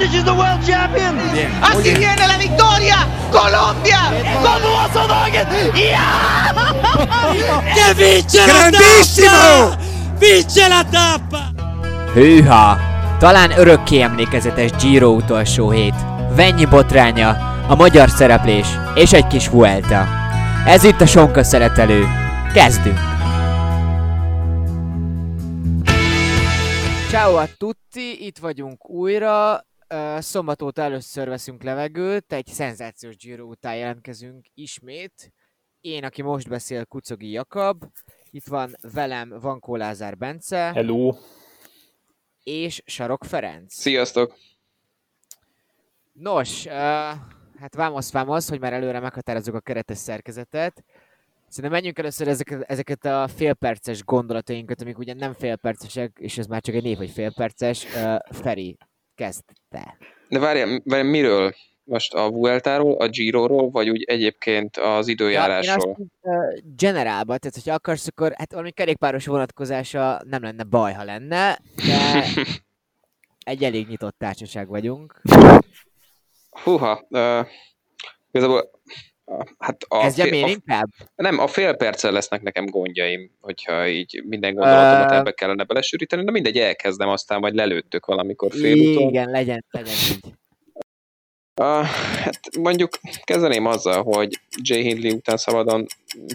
[0.00, 1.16] Fernandez is the world champion.
[1.34, 1.62] Yeah.
[1.62, 3.06] Así viene la victoria.
[3.30, 4.00] Colombia.
[4.42, 5.30] ¿Cómo vas a dar?
[5.74, 6.54] Yeah!
[7.74, 9.30] che vince Grandissimo!
[9.30, 9.78] la tappa!
[10.18, 11.52] Vince la tappa!
[12.14, 12.78] Hűha!
[13.18, 15.94] Talán örökké emlékezetes Giro utolsó hét.
[16.34, 17.28] Vennyi botránya,
[17.68, 20.06] a magyar szereplés és egy kis Vuelta.
[20.66, 22.06] Ez itt a Sonka szeretelő.
[22.54, 22.98] Kezdünk!
[27.10, 29.60] Ciao a tutti, itt vagyunk újra.
[30.18, 35.32] Szombat óta először veszünk levegőt, egy szenzációs Giro után jelentkezünk ismét.
[35.80, 37.84] Én, aki most beszél, Kucogi Jakab.
[38.30, 40.72] Itt van velem Vankó Lázár Bence.
[40.72, 41.14] Hello!
[42.42, 43.74] És Sarok Ferenc.
[43.74, 44.34] Sziasztok!
[46.12, 46.72] Nos, uh,
[47.58, 50.84] hát vámosz, vámosz, hogy már előre meghatározzuk a keretes szerkezetet.
[51.48, 56.60] Szerintem menjünk először ezeket, ezeket a félperces gondolatainkat, amik ugye nem félpercesek, és ez már
[56.60, 57.84] csak egy név, hogy félperces.
[57.84, 58.76] Uh, Feri,
[59.20, 59.96] kezd te.
[60.28, 61.54] De várjál, várjál, miről?
[61.84, 65.96] Most a Vueltáról, a Giro-ról, vagy úgy egyébként az időjárásról?
[65.98, 71.04] Ja, uh, generálban, tehát hogyha akarsz, akkor hát valami kerékpáros vonatkozása nem lenne baj, ha
[71.04, 72.24] lenne, de
[73.52, 75.20] egy elég nyitott társaság vagyunk.
[76.50, 77.46] Húha, uh,
[78.30, 78.70] igazából
[79.58, 80.88] Hát a Kezdjem fél, én inkább?
[81.14, 86.24] Nem, a fél perccel lesznek nekem gondjaim, hogyha így minden gondolatomat uh, ebbe kellene belesűríteni,
[86.24, 89.08] de mindegy, elkezdem, aztán majd lelőttök valamikor félúton.
[89.08, 90.34] Igen, legyen, legyen így.
[91.60, 91.84] Uh,
[92.22, 92.90] hát mondjuk
[93.24, 95.86] kezdeném azzal, hogy Jay Hindley után szabadon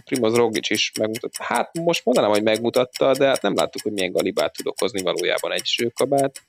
[0.05, 1.43] Primoz Roglic is megmutatta.
[1.43, 5.51] Hát most mondanám, hogy megmutatta, de hát nem láttuk, hogy milyen galibát tud okozni valójában
[5.51, 6.41] egy sőkabát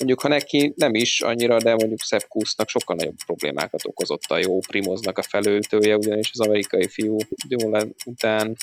[0.00, 4.38] mondjuk ha neki nem is annyira, de mondjuk Sepp Kusznak sokkal nagyobb problémákat okozott a
[4.38, 7.16] jó Primoznak a felöltője, ugyanis az amerikai fiú
[7.48, 8.56] jól után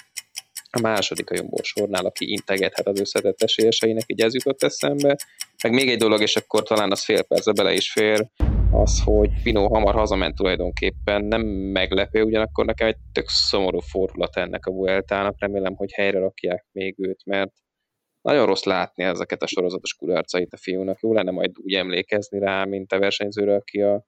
[0.72, 5.18] a második a jobbor sornál, aki integethet az összetett esélyeseinek, így ez jutott eszembe.
[5.64, 8.28] Meg még egy dolog, és akkor talán az fél percre bele is fér,
[8.72, 14.66] az, hogy Pino hamar hazament tulajdonképpen, nem meglepő, ugyanakkor nekem egy tök szomorú fordulat ennek
[14.66, 17.52] a Vueltának, remélem, hogy helyre rakják még őt, mert
[18.28, 21.00] nagyon rossz látni ezeket a sorozatos kudarcait a fiúnak.
[21.02, 24.06] Jó lenne majd úgy emlékezni rá, mint a versenyzőre, aki a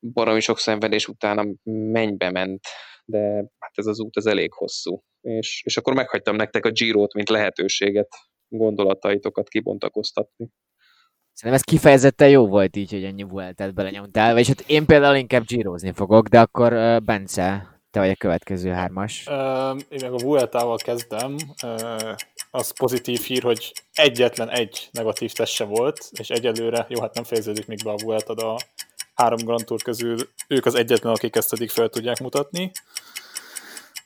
[0.00, 2.60] baromi sok szenvedés után a mennybe ment,
[3.04, 3.18] de
[3.58, 5.02] hát ez az út az elég hosszú.
[5.20, 8.08] És, és akkor meghagytam nektek a Giro-t, mint lehetőséget,
[8.48, 10.50] gondolataitokat kibontakoztatni.
[11.32, 15.44] Szerintem ez kifejezetten jó volt így, hogy ennyi Vueltát belenyomtál, és hát én például inkább
[15.44, 19.26] Girozni fogok, de akkor uh, Bence, te vagy a következő hármas.
[19.26, 21.36] Uh, én meg a Vueltával kezdem.
[21.62, 22.14] Uh,
[22.50, 27.66] az pozitív hír, hogy egyetlen egy negatív test volt, és egyelőre, jó, hát nem fejeződik
[27.66, 28.58] még be a Vuelta, a
[29.14, 30.16] három Grand Tour közül
[30.48, 32.70] ők az egyetlen, akik ezt eddig fel tudják mutatni.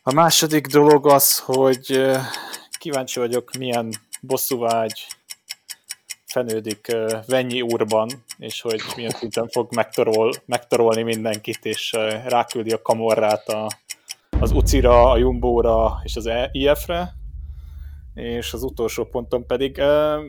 [0.03, 2.11] A második dolog az, hogy
[2.79, 5.07] kíváncsi vagyok, milyen bosszúvágy
[6.27, 11.93] fenődik Vennyi úrban, és hogy milyen szinten fog megtorol, megtorolni mindenkit, és
[12.25, 13.71] ráküldi a kamorrát a,
[14.41, 17.21] az Ucira, a Jumbóra és az IF-re
[18.15, 20.25] és az utolsó ponton pedig, uh,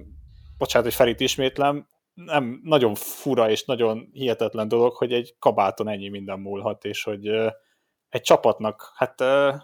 [0.57, 6.09] bocsánat, hogy Ferit ismétlem, nem, nagyon fura és nagyon hihetetlen dolog, hogy egy kabáton ennyi
[6.09, 7.51] minden múlhat, és hogy uh,
[8.09, 9.55] egy csapatnak, hát uh,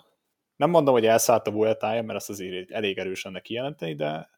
[0.56, 4.30] nem mondom, hogy elszállt a Vueltája, mert azt azért elég erősen neki jelenteni, de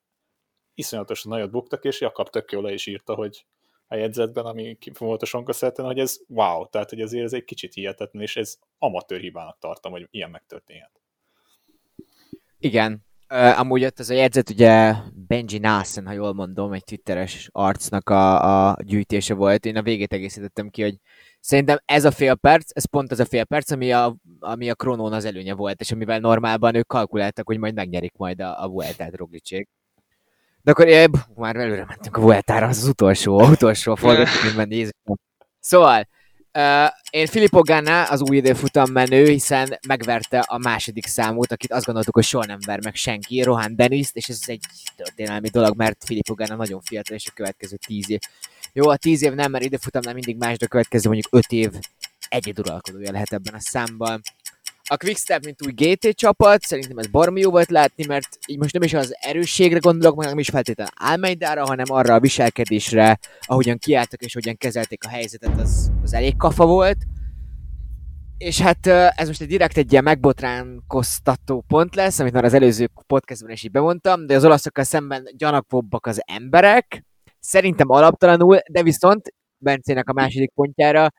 [0.74, 3.46] iszonyatosan nagyot buktak, és Jakab tök jól le is írta, hogy
[3.88, 7.74] a jegyzetben, ami volt a sonka hogy ez wow, tehát hogy azért ez egy kicsit
[7.74, 11.02] hihetetlen, és ez amatőr hibának tartom, hogy ilyen megtörténhet.
[12.60, 14.94] Igen, Amúgy ott ez a jegyzet ugye
[15.28, 19.66] Benji Nassen, ha jól mondom, egy twitteres arcnak a, a gyűjtése volt.
[19.66, 20.96] Én a végét egészítettem ki, hogy
[21.40, 24.76] szerintem ez a fél perc, ez pont az a fél perc, ami a, ami a
[24.76, 28.68] Kronón az előnye volt, és amivel normálban ők kalkuláltak, hogy majd megnyerik majd a, a
[28.68, 29.70] Vueltát Roglicsék.
[30.62, 34.96] De akkor éb, már előre mentünk a Vueltára, az, az utolsó, utolsó forgatókönyvben nézzük.
[35.60, 36.08] Szóval,
[37.10, 42.14] Én Filippo Ganna az új időfutam menő, hiszen megverte a második számot, akit azt gondoltuk,
[42.14, 44.64] hogy soha nem ver meg senki, Rohan Dennis, és ez egy
[44.96, 48.20] történelmi dolog, mert Filippo Ganna nagyon fiatal, és a következő tíz év.
[48.74, 51.72] Jó, a tíz év nem, mert időfutamnál mindig más, de a következő mondjuk öt év
[52.30, 54.22] egyeduralkodója lehet ebben a számban
[54.92, 58.74] a Quickstep, mint új GT csapat, szerintem ez baromi jó volt látni, mert így most
[58.74, 63.78] nem is az erősségre gondolok, meg nem is feltétlenül Almeidára, hanem arra a viselkedésre, ahogyan
[63.78, 66.98] kiálltak és hogyan kezelték a helyzetet, az, az elég kafa volt.
[68.38, 72.90] És hát ez most egy direkt egy ilyen megbotránkoztató pont lesz, amit már az előző
[73.08, 77.04] podcastban is így bemondtam, de az olaszokkal szemben gyanakvóbbak az emberek,
[77.40, 81.12] szerintem alaptalanul, de viszont Bencének a második pontjára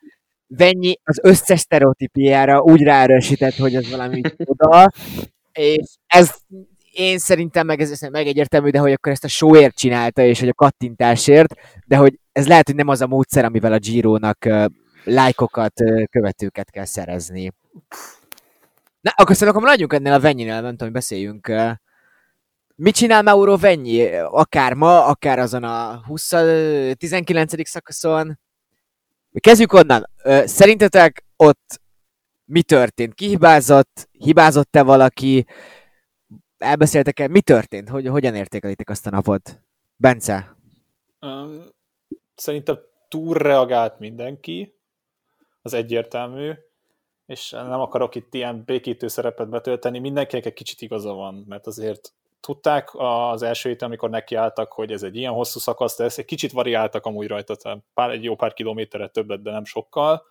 [0.56, 4.90] Vennyi az összes sztereotípiára úgy ráerősített, hogy ez valami oda,
[5.52, 6.34] és ez
[6.92, 10.48] én szerintem meg ez, meg egyértelmű, de hogy akkor ezt a showért csinálta, és hogy
[10.48, 11.54] a kattintásért,
[11.86, 14.64] de hogy ez lehet, hogy nem az a módszer, amivel a Giro-nak uh,
[15.04, 17.52] lájkokat, uh, követőket kell szerezni.
[19.00, 21.48] Na, akkor szerintem akkor maradjunk ennél a Venyinél, nem tudom, hogy beszéljünk.
[21.48, 21.70] Uh,
[22.74, 24.14] mit csinál Mauro Venyi?
[24.16, 26.32] Akár ma, akár azon a 20,
[26.96, 27.68] 19.
[27.68, 28.38] szakaszon.
[29.32, 30.08] Kezdjük onnan.
[30.44, 31.80] Szerintetek ott
[32.44, 33.14] mi történt?
[33.14, 34.08] Ki hibázott?
[34.12, 35.46] Hibázott-e valaki?
[36.58, 37.28] Elbeszéltek el?
[37.28, 37.88] Mi történt?
[37.88, 39.60] Hogy, hogyan értékelitek azt a napot?
[39.96, 40.56] Bence?
[42.34, 44.74] Szerintem túlreagált mindenki,
[45.62, 46.52] az egyértelmű,
[47.26, 52.12] és nem akarok itt ilyen békítő szerepet betölteni, mindenkinek egy kicsit igaza van, mert azért
[52.46, 56.52] tudták az első héten, amikor nekiálltak, hogy ez egy ilyen hosszú szakasz lesz, egy kicsit
[56.52, 60.30] variáltak amúgy rajta, pár, egy jó pár kilométerre többet, de nem sokkal,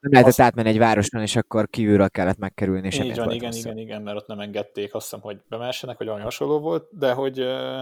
[0.00, 0.40] nem lehetett azt...
[0.40, 2.86] átmenni egy városon, és akkor kívülről kellett megkerülni.
[2.86, 3.68] És Így van, igen, hosszú.
[3.68, 7.12] igen, igen, mert ott nem engedték, azt hiszem, hogy bemessenek, vagy valami hasonló volt, de
[7.12, 7.80] hogy uh,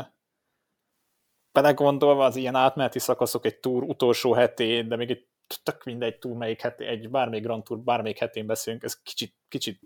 [1.53, 5.27] belegondolva az ilyen átmeneti szakaszok egy túr utolsó hetén, de még egy
[5.63, 9.81] tök mindegy túr, melyik hetén, egy bármelyik Grand Tour, bármelyik hetén beszélünk, ez kicsit, kicsit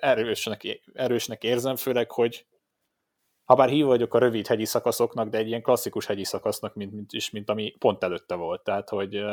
[0.00, 2.46] erősnek, erősnek érzem, főleg, hogy
[3.48, 6.92] ha bár hív vagyok a rövid hegyi szakaszoknak, de egy ilyen klasszikus hegyi szakasznak, mint,
[6.92, 8.64] mint, is, mint ami pont előtte volt.
[8.64, 9.24] Tehát, hogy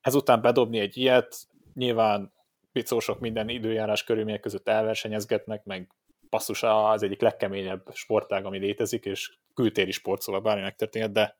[0.00, 1.36] ezután bedobni egy ilyet,
[1.74, 2.32] nyilván
[2.72, 5.92] picósok minden időjárás körülmények között elversenyezgetnek, meg
[6.28, 11.38] passzus az egyik legkeményebb sportág, ami létezik, és kültéri sport, szóval bármi megtörténhet, de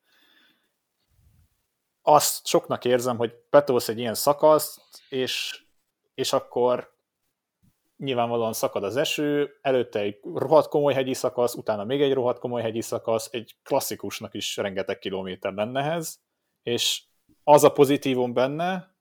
[2.02, 5.64] azt soknak érzem, hogy betolsz egy ilyen szakaszt, és,
[6.14, 6.95] és akkor
[7.96, 12.62] nyilvánvalóan szakad az eső, előtte egy rohadt komoly hegyi szakasz, utána még egy rohadt komoly
[12.62, 16.20] hegyi szakasz, egy klasszikusnak is rengeteg kilométer bennehez,
[16.62, 17.02] és
[17.44, 18.94] az a pozitívum benne,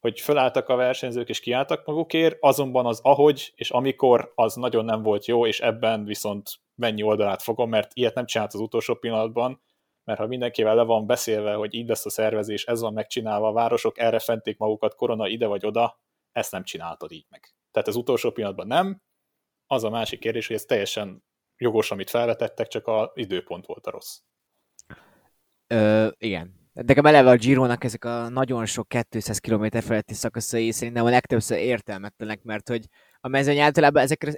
[0.00, 5.02] hogy fölálltak a versenyzők és kiálltak magukért, azonban az ahogy és amikor az nagyon nem
[5.02, 9.62] volt jó, és ebben viszont mennyi oldalát fogom, mert ilyet nem csinált az utolsó pillanatban,
[10.04, 13.52] mert ha mindenkivel le van beszélve, hogy így lesz a szervezés, ez van megcsinálva, a
[13.52, 16.00] városok erre fenték magukat, korona ide vagy oda,
[16.32, 17.54] ezt nem csináltad így meg.
[17.76, 19.00] Tehát az utolsó pillanatban nem,
[19.66, 21.24] az a másik kérdés, hogy ez teljesen
[21.56, 24.18] jogos, amit felvetettek, csak az időpont volt a rossz.
[25.66, 31.04] Ö, igen, Nekem eleve a Gironak ezek a nagyon sok 200 km feletti szakaszai szerintem
[31.04, 32.86] a legtöbbször értelmetlenek, mert hogy
[33.26, 34.32] a mezőny általában ezekre,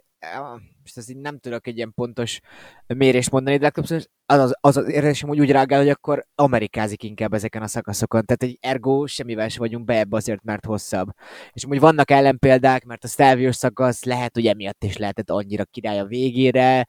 [0.80, 2.40] most ez így nem tudok egy ilyen pontos
[2.86, 7.02] mérést mondani, de legtöbbször az az, az, az érzésem úgy, úgy reagál, hogy akkor amerikázik
[7.02, 8.24] inkább ezeken a szakaszokon.
[8.24, 11.08] Tehát egy ergo semmivel sem vagyunk be ebbe azért, mert hosszabb.
[11.52, 15.98] És úgy vannak ellenpéldák, mert a Stelvius szakasz lehet, hogy emiatt is lehetett annyira király
[15.98, 16.86] a végére,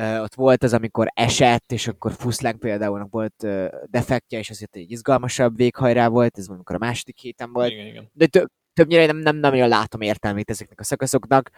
[0.00, 4.76] Uh, ott volt az, amikor esett, és akkor Fuszlánk például volt uh, defektje, és azért
[4.76, 7.70] egy izgalmasabb véghajrá volt, ez amikor a második héten volt.
[7.70, 8.10] Igen, igen.
[8.12, 11.50] De több, többnyire nem, nem, nem nagyon látom értelmét ezeknek a szakaszoknak.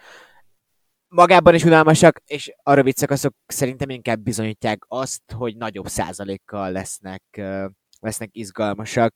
[1.07, 7.23] Magában is unalmasak, és a rövid szakaszok szerintem inkább bizonyítják azt, hogy nagyobb százalékkal lesznek,
[7.99, 9.13] lesznek izgalmasak,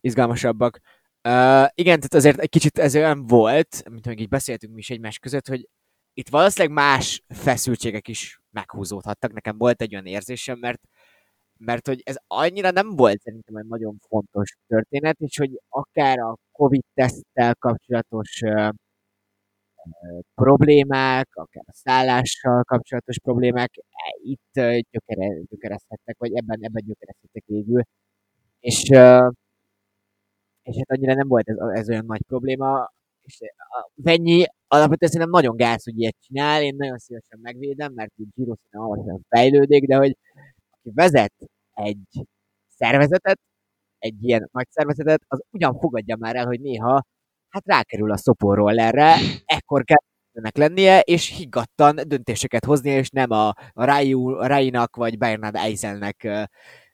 [0.00, 0.80] izgalmasabbak.
[1.28, 4.90] Uh, igen, tehát azért egy kicsit ez olyan volt, mint hogy így beszéltünk mi is
[4.90, 5.68] egymás között, hogy
[6.14, 9.32] itt valószínűleg más feszültségek is meghúzódhattak.
[9.32, 10.80] Nekem volt egy olyan érzésem, mert,
[11.56, 16.36] mert hogy ez annyira nem volt szerintem egy nagyon fontos történet, és hogy akár a
[16.56, 18.42] Covid-teszttel kapcsolatos
[20.34, 24.52] problémák, akár a szállással kapcsolatos problémák e, itt
[24.90, 27.82] gyökere, gyökerezhettek, vagy ebben, ebben gyökerezhettek végül.
[28.60, 28.82] És,
[30.62, 32.92] és hát annyira nem volt ez, ez olyan nagy probléma,
[33.22, 38.12] és a Vennyi alapvetően szerintem nagyon gáz, hogy ilyet csinál, én nagyon szívesen megvédem, mert
[38.16, 40.16] úgy Giro szerintem fejlődik, de hogy
[40.70, 41.34] aki vezet
[41.74, 42.26] egy
[42.68, 43.40] szervezetet,
[43.98, 47.04] egy ilyen nagy szervezetet, az ugyan fogadja már el, hogy néha
[47.48, 53.30] hát rákerül a szoporról erre, ekkor kell ennek lennie, és higgadtan döntéseket hozni, és nem
[53.30, 56.42] a, a, Rájú, a vagy Bernard Eiselnek ö,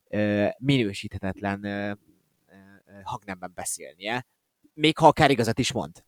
[0.09, 1.65] ö, minősíthetetlen
[3.05, 4.27] hangnemben beszélnie,
[4.75, 6.05] még ha akár igazat is mond.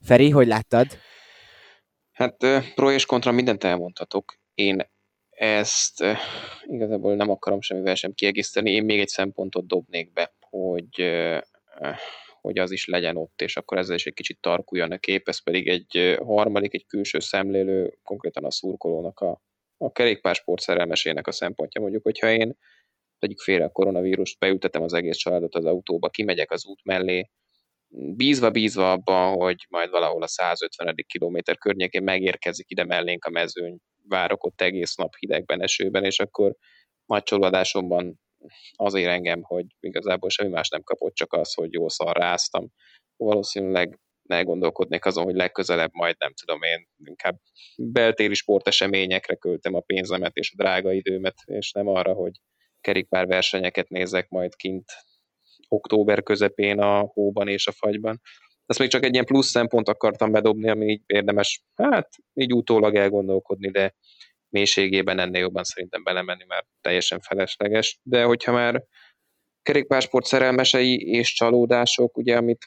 [0.00, 0.86] Feri, hogy láttad?
[2.12, 2.36] Hát
[2.74, 4.34] pro és kontra mindent elmondhatok.
[4.54, 4.90] Én
[5.40, 6.04] ezt
[6.62, 8.70] igazából nem akarom semmivel sem kiegészíteni.
[8.70, 11.10] Én még egy szempontot dobnék be, hogy,
[12.40, 15.28] hogy az is legyen ott, és akkor ezzel is egy kicsit tarkuljon a kép.
[15.28, 19.40] Ez pedig egy harmadik, egy külső szemlélő, konkrétan a szurkolónak a,
[19.76, 21.80] a kerékpársport szerelmesének a szempontja.
[21.80, 22.56] Mondjuk, hogyha én
[23.18, 27.30] tegyük félre a koronavírust, beültetem az egész családot az autóba, kimegyek az út mellé,
[28.16, 30.94] bízva bízva abban, hogy majd valahol a 150.
[31.06, 36.56] kilométer környékén megérkezik ide mellénk a mezőny, várok ott egész nap hidegben, esőben, és akkor
[37.06, 38.20] nagy csolódásomban
[38.72, 42.68] azért engem, hogy igazából semmi más nem kapott, csak az, hogy jó szarráztam.
[43.16, 47.36] Valószínűleg elgondolkodnék azon, hogy legközelebb majd nem tudom én, inkább
[47.76, 52.32] beltéri sporteseményekre költem a pénzemet és a drága időmet, és nem arra, hogy
[52.80, 54.84] kerékpár versenyeket nézek majd kint
[55.68, 58.20] október közepén a hóban és a fagyban.
[58.70, 62.94] Ezt még csak egy ilyen plusz szempont akartam bedobni, ami így érdemes, hát így utólag
[62.94, 63.94] elgondolkodni, de
[64.48, 67.98] mélységében ennél jobban szerintem belemenni, mert teljesen felesleges.
[68.02, 68.84] De hogyha már
[69.62, 72.66] kerékpársport szerelmesei és csalódások, ugye, amit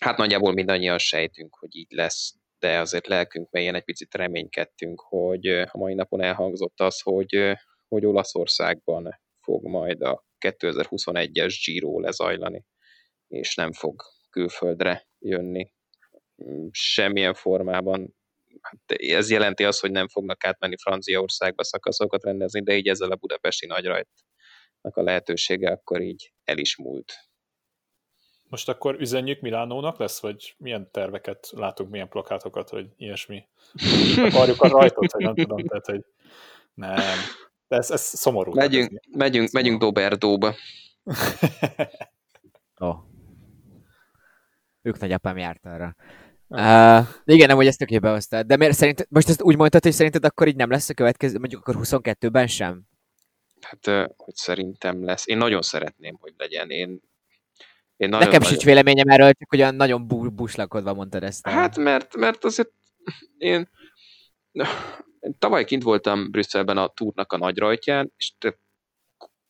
[0.00, 5.46] hát nagyjából mindannyian sejtünk, hogy így lesz, de azért lelkünk melyen egy picit reménykedtünk, hogy
[5.46, 7.52] a mai napon elhangzott az, hogy,
[7.88, 12.64] hogy Olaszországban fog majd a 2021-es Giro lezajlani,
[13.28, 14.02] és nem fog
[14.32, 15.72] külföldre jönni
[16.70, 18.14] semmilyen formában.
[18.60, 23.16] Hát ez jelenti azt, hogy nem fognak átmenni Franciaországba szakaszokat rendezni, de így ezzel a
[23.16, 27.12] budapesti nagyrajtnak a lehetősége akkor így el is múlt.
[28.48, 33.48] Most akkor üzenjük Milánónak lesz, vagy milyen terveket látunk, milyen plakátokat, hogy ilyesmi?
[34.28, 36.04] Akarjuk a rajtot, hogy nem tudom, tehát, hogy
[36.74, 36.96] nem.
[37.68, 38.54] De ez, ez szomorú.
[38.54, 40.54] Megyünk, ez megyünk, megyünk Doberdóba.
[42.78, 43.11] oh.
[44.82, 45.96] Ők nagyapám járt arra.
[46.48, 48.46] Uh, igen, nem, hogy ezt tökéletben behoztad.
[48.46, 51.38] De miért szerint, most ezt úgy mondtad, hogy szerinted akkor így nem lesz a következő,
[51.38, 52.82] mondjuk akkor 22-ben sem?
[53.60, 55.26] Hát, hogy szerintem lesz.
[55.26, 56.70] Én nagyon szeretném, hogy legyen.
[56.70, 57.00] Én
[58.02, 58.48] én nagyon, Nekem nagyon...
[58.48, 61.46] sincs véleményem erről, csak olyan nagyon bu- buslakodva mondtad ezt.
[61.46, 62.70] Hát, mert, mert azért
[63.38, 63.70] én,
[65.20, 68.32] én tavaly kint voltam Brüsszelben a túrnak a nagy rajtján, és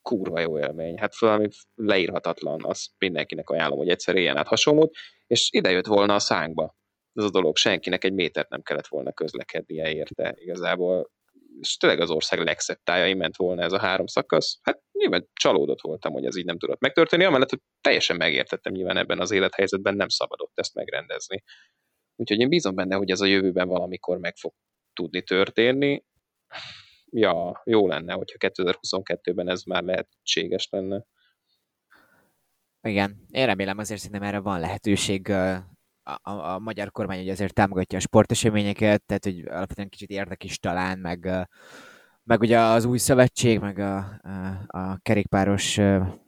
[0.01, 0.97] kurva jó élmény.
[0.97, 4.95] Hát valami leírhatatlan, azt mindenkinek ajánlom, hogy egyszer éljen át hasonlót,
[5.27, 6.75] és ide jött volna a szánkba
[7.13, 10.33] ez a dolog, senkinek egy métert nem kellett volna közlekednie érte.
[10.35, 11.11] Igazából
[11.59, 14.59] és tényleg az ország legszebb tájai ment volna ez a három szakasz.
[14.61, 18.97] Hát nyilván csalódott voltam, hogy ez így nem tudott megtörténni, amellett, hogy teljesen megértettem nyilván
[18.97, 21.43] ebben az élethelyzetben nem szabadott ezt megrendezni.
[22.15, 24.53] Úgyhogy én bízom benne, hogy ez a jövőben valamikor meg fog
[24.93, 26.03] tudni történni.
[27.09, 31.05] Ja, jó lenne, hogyha 2022-ben ez már lehetséges lenne.
[32.87, 35.55] Igen, én remélem azért szerintem erre van lehetőség a,
[36.03, 40.59] a, a magyar kormány hogy azért támogatja a sporteseményeket, tehát hogy alapvetően kicsit érdek is
[40.59, 41.47] talán, meg,
[42.23, 45.79] meg ugye az új szövetség, meg a, a, a kerékpáros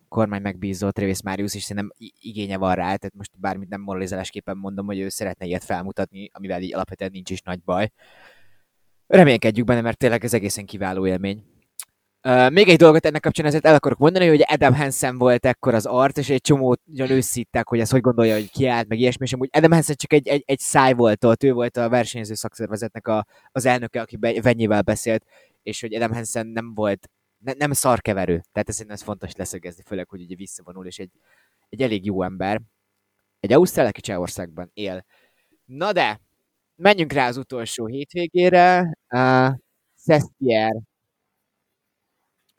[0.08, 4.86] kormány megbízó Trévész Máriusz is szerintem igénye van rá, tehát most bármit nem moralizálásképpen mondom,
[4.86, 7.92] hogy ő szeretne ilyet felmutatni, amivel így alapvetően nincs is nagy baj.
[9.08, 11.55] Reménykedjük benne, mert tényleg ez egészen kiváló élmény.
[12.50, 15.86] Még egy dolgot ennek kapcsán ezért el akarok mondani, hogy Adam Hansen volt ekkor az
[15.86, 19.50] art, és egy csomó őszítek, hogy ezt hogy gondolja, hogy kiállt, meg ilyesmi, és amúgy
[19.52, 23.26] Adam Hansen csak egy, egy, egy száj volt ott, ő volt a versenyző szakszervezetnek a,
[23.52, 25.26] az elnöke, aki be, Venyivel beszélt,
[25.64, 28.42] és hogy Adam Hansen nem volt, ne, nem szarkeverő.
[28.52, 31.12] Tehát ez, ez fontos leszögezni, főleg, hogy ugye visszavonul, és egy,
[31.70, 32.62] egy elég jó ember.
[33.40, 35.06] Egy ausztrál, aki Csehországban él.
[35.66, 36.22] Na de,
[36.76, 38.98] menjünk rá az utolsó hétvégére.
[39.10, 39.50] Uh,
[39.96, 40.76] Szesztier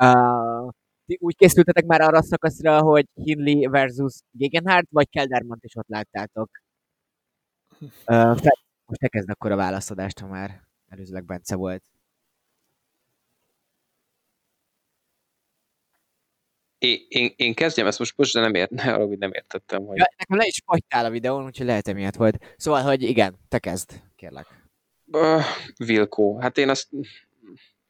[0.03, 0.73] Uh,
[1.07, 5.88] ti úgy készültetek már arra a szakaszra, hogy Hindley versus Gegenhardt, vagy Keldermont is ott
[5.88, 6.50] láttátok?
[7.81, 8.37] Uh,
[8.87, 11.83] most te kezd akkor a válaszadást, ha már előzőleg Bence volt.
[16.79, 19.87] Én, én, én kezdjem ezt most, most de nem, ért, ne, arra, hogy nem értettem.
[19.87, 19.97] Hogy...
[19.97, 22.55] Ja, nekem le is fagytál a videón, úgyhogy lehet emiatt volt.
[22.57, 24.69] Szóval, hogy igen, te kezd, kérlek.
[25.07, 25.43] Uh,
[25.76, 26.88] Vilkó, hát én azt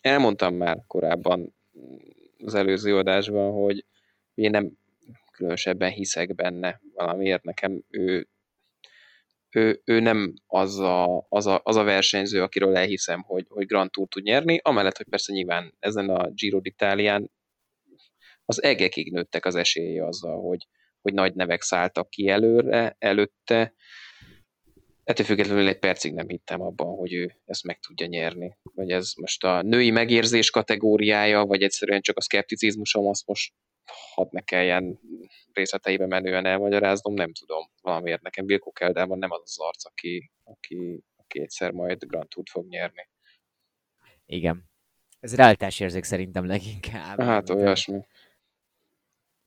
[0.00, 1.55] elmondtam már korábban,
[2.38, 3.84] az előző adásban, hogy
[4.34, 4.78] én nem
[5.32, 7.42] különösebben hiszek benne valamiért.
[7.42, 8.28] Nekem ő,
[9.50, 13.90] ő, ő nem az a, az, a, az a versenyző, akiről elhiszem, hogy, hogy Grand
[13.90, 17.28] Tour tud nyerni, amellett, hogy persze nyilván ezen a Giro d'Italián
[18.44, 20.66] az egekig nőttek az esélye azzal, hogy,
[21.00, 23.74] hogy nagy nevek szálltak ki előre, előtte,
[25.06, 28.56] ettől függetlenül egy percig nem hittem abban, hogy ő ezt meg tudja nyerni.
[28.74, 33.54] Vagy ez most a női megérzés kategóriája, vagy egyszerűen csak a szkepticizmusom, azt most
[34.14, 35.00] hadd ne kelljen
[35.52, 37.70] részleteibe menően elmagyaráznom, nem tudom.
[37.80, 42.46] Valamiért nekem Vilko Keldában nem az az arc, aki, aki, aki egyszer majd Grand Tour
[42.50, 43.08] fog nyerni.
[44.26, 44.64] Igen.
[45.20, 47.20] Ez realitás érzék szerintem leginkább.
[47.20, 48.00] Hát olyasmi.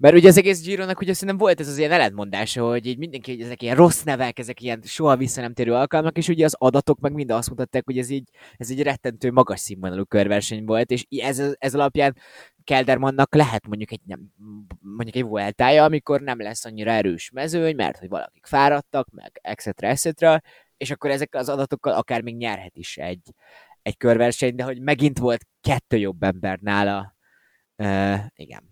[0.02, 3.32] Mert ugye az egész Gironak ugye szerintem volt ez az ilyen ellentmondása, hogy így mindenki,
[3.32, 6.56] hogy ezek ilyen rossz nevek, ezek ilyen soha vissza nem térő alkalmak, és ugye az
[6.58, 10.92] adatok meg mind azt mutatták, hogy ez így, ez egy rettentő magas színvonalú körverseny volt,
[10.92, 12.18] és ez, ez alapján
[12.64, 14.20] Keldermannak lehet mondjuk egy, nem,
[14.80, 19.68] mondjuk egy voltája, amikor nem lesz annyira erős mezőny, mert hogy valakik fáradtak, meg etc.
[19.84, 20.44] etc.
[20.78, 23.34] És akkor ezek az adatokkal akár még nyerhet is egy,
[23.82, 27.16] egy körverseny, de hogy megint volt kettő jobb ember nála.
[27.78, 28.69] Uh, igen.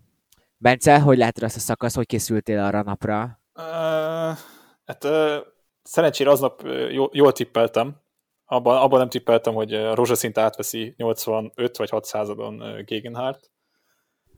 [0.60, 3.40] Bence, hogy látod azt a szakasz, hogy készültél arra a napra?
[3.54, 4.36] Uh,
[4.84, 5.36] hát uh,
[5.82, 8.00] szerencsére aznap jól, jól tippeltem,
[8.44, 13.50] abban, abban nem tippeltem, hogy rózsaszint átveszi 85 vagy 6% századon Gegenhardt.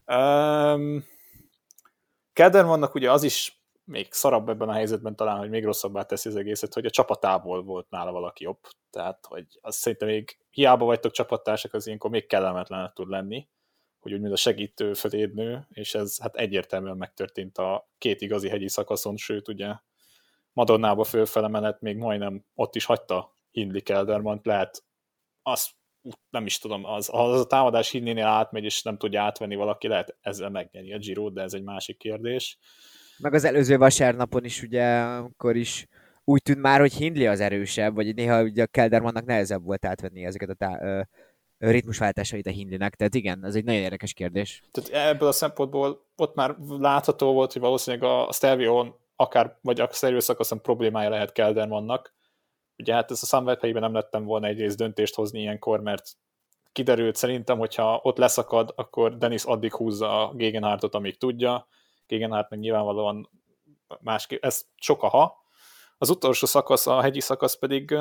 [0.07, 1.05] Um,
[2.51, 6.37] vannak ugye az is még szarabb ebben a helyzetben talán, hogy még rosszabbá teszi az
[6.37, 8.59] egészet, hogy a csapatából volt nála valaki jobb.
[8.91, 13.49] Tehát, hogy azt szerintem még hiába vagytok csapattársak, az ilyenkor még kellemetlen tud lenni,
[14.01, 18.69] hogy úgymond a segítő feléd nő, és ez hát egyértelműen megtörtént a két igazi hegyi
[18.69, 19.75] szakaszon, sőt ugye
[20.53, 24.85] Madonnába fölfele menet még majdnem ott is hagyta Hindley Keldermant, lehet
[25.43, 25.71] azt
[26.31, 30.17] nem is tudom, az, az a támadás hinnénél átmegy, és nem tudja átvenni valaki, lehet
[30.21, 32.59] ezzel megnyeri a giro de ez egy másik kérdés.
[33.19, 35.87] Meg az előző vasárnapon is ugye, akkor is
[36.25, 40.25] úgy tűnt már, hogy Hindley az erősebb, vagy néha ugye a Keldermannak nehezebb volt átvenni
[40.25, 41.09] ezeket a tá-
[41.69, 44.63] ritmusváltásait a Hindlinek, tehát igen, ez egy nagyon érdekes kérdés.
[44.71, 49.89] Tehát ebből a szempontból ott már látható volt, hogy valószínűleg a Stelvion akár, vagy a
[49.93, 52.19] Stelvio szakaszon problémája lehet Keldermannak,
[52.81, 56.17] Ugye hát ez a Sunweb nem lettem volna egyrészt döntést hozni ilyenkor, mert
[56.73, 61.67] kiderült szerintem, hogyha ott leszakad, akkor Dennis addig húzza a Gegenhardtot, amíg tudja.
[62.07, 63.31] Gegenhardt meg nyilvánvalóan
[64.01, 65.39] másképp, ez sok a ha.
[65.99, 67.99] Az utolsó szakasz, a hegyi szakasz pedig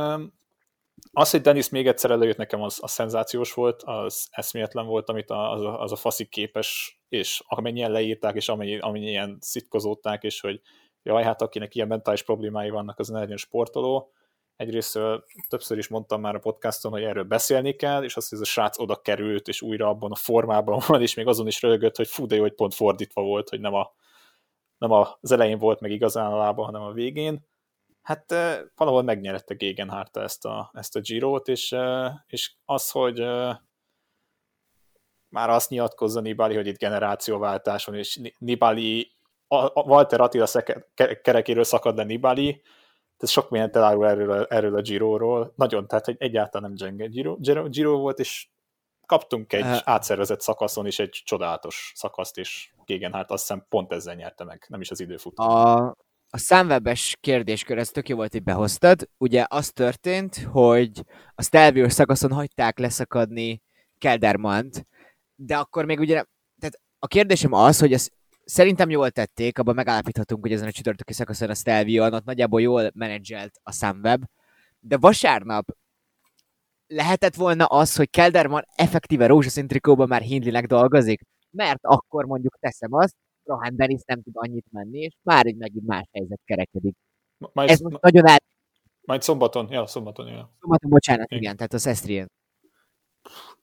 [1.11, 5.29] az, hogy Dennis még egyszer előjött nekem, az, az szenzációs volt, az eszméletlen volt, amit
[5.29, 10.61] az, a, az a faszik képes, és amennyien leírták, és amennyi, amennyien szitkozódták, és hogy
[11.03, 14.13] jaj, hát akinek ilyen mentális problémái vannak, az nagyon sportoló
[14.59, 14.99] egyrészt
[15.47, 18.49] többször is mondtam már a podcaston, hogy erről beszélni kell, és azt, hogy ez a
[18.49, 22.07] srác oda került, és újra abban a formában van, és még azon is rögött, hogy
[22.07, 23.93] fú, de jó, hogy pont fordítva volt, hogy nem, a,
[24.77, 27.47] nem az elején volt meg igazán a lába, hanem a végén.
[28.01, 28.35] Hát
[28.75, 31.75] valahol megnyerette Gegenhardt ezt a, ezt a Giro-t, és,
[32.27, 33.19] és az, hogy
[35.29, 39.11] már azt nyilatkozza Nibali, hogy itt generációváltás van, és Nibali,
[39.47, 40.47] a, a Walter Attila
[41.21, 42.61] kerekéről szakad le Nibali,
[43.17, 45.53] ez sok mindent elárul erről, erről a Giro-ról.
[45.55, 48.47] Nagyon, tehát hogy egyáltalán nem gyenge Giro, Giro, Giro volt, és
[49.05, 52.71] kaptunk egy uh, átszervezett szakaszon is egy csodálatos szakaszt, és
[53.11, 55.43] hát azt hiszem pont ezzel nyerte meg, nem is az időfutó.
[55.43, 55.95] A,
[56.29, 59.09] a számwebes kérdéskör, ez tök jó volt, hogy behoztad.
[59.17, 61.03] Ugye az történt, hogy
[61.35, 63.61] a Stelvio szakaszon hagyták leszakadni
[63.97, 64.87] Keldermant,
[65.35, 66.23] de akkor még ugye,
[66.59, 68.07] tehát a kérdésem az, hogy ez
[68.49, 72.91] Szerintem jól tették, abban megállapíthatunk, hogy ezen a csütörtöki szakaszon a Stelvio ott nagyjából jól
[72.93, 74.23] menedzselt a Sunweb,
[74.79, 75.65] de vasárnap
[76.87, 82.93] lehetett volna az, hogy Kelderman effektíve rózsaszín trikóban már Hindlinek dolgozik, mert akkor mondjuk teszem
[82.93, 83.15] azt,
[83.49, 86.95] Rohan Dennis nem tud annyit menni, és már egy megint más helyzet kerekedik.
[87.37, 88.37] Majd, Ez most nagyon el...
[89.01, 90.51] Majd szombaton, ja, szombaton, ja.
[90.59, 92.31] Szombaton, bocsánat, igen, igen tehát az Estrien.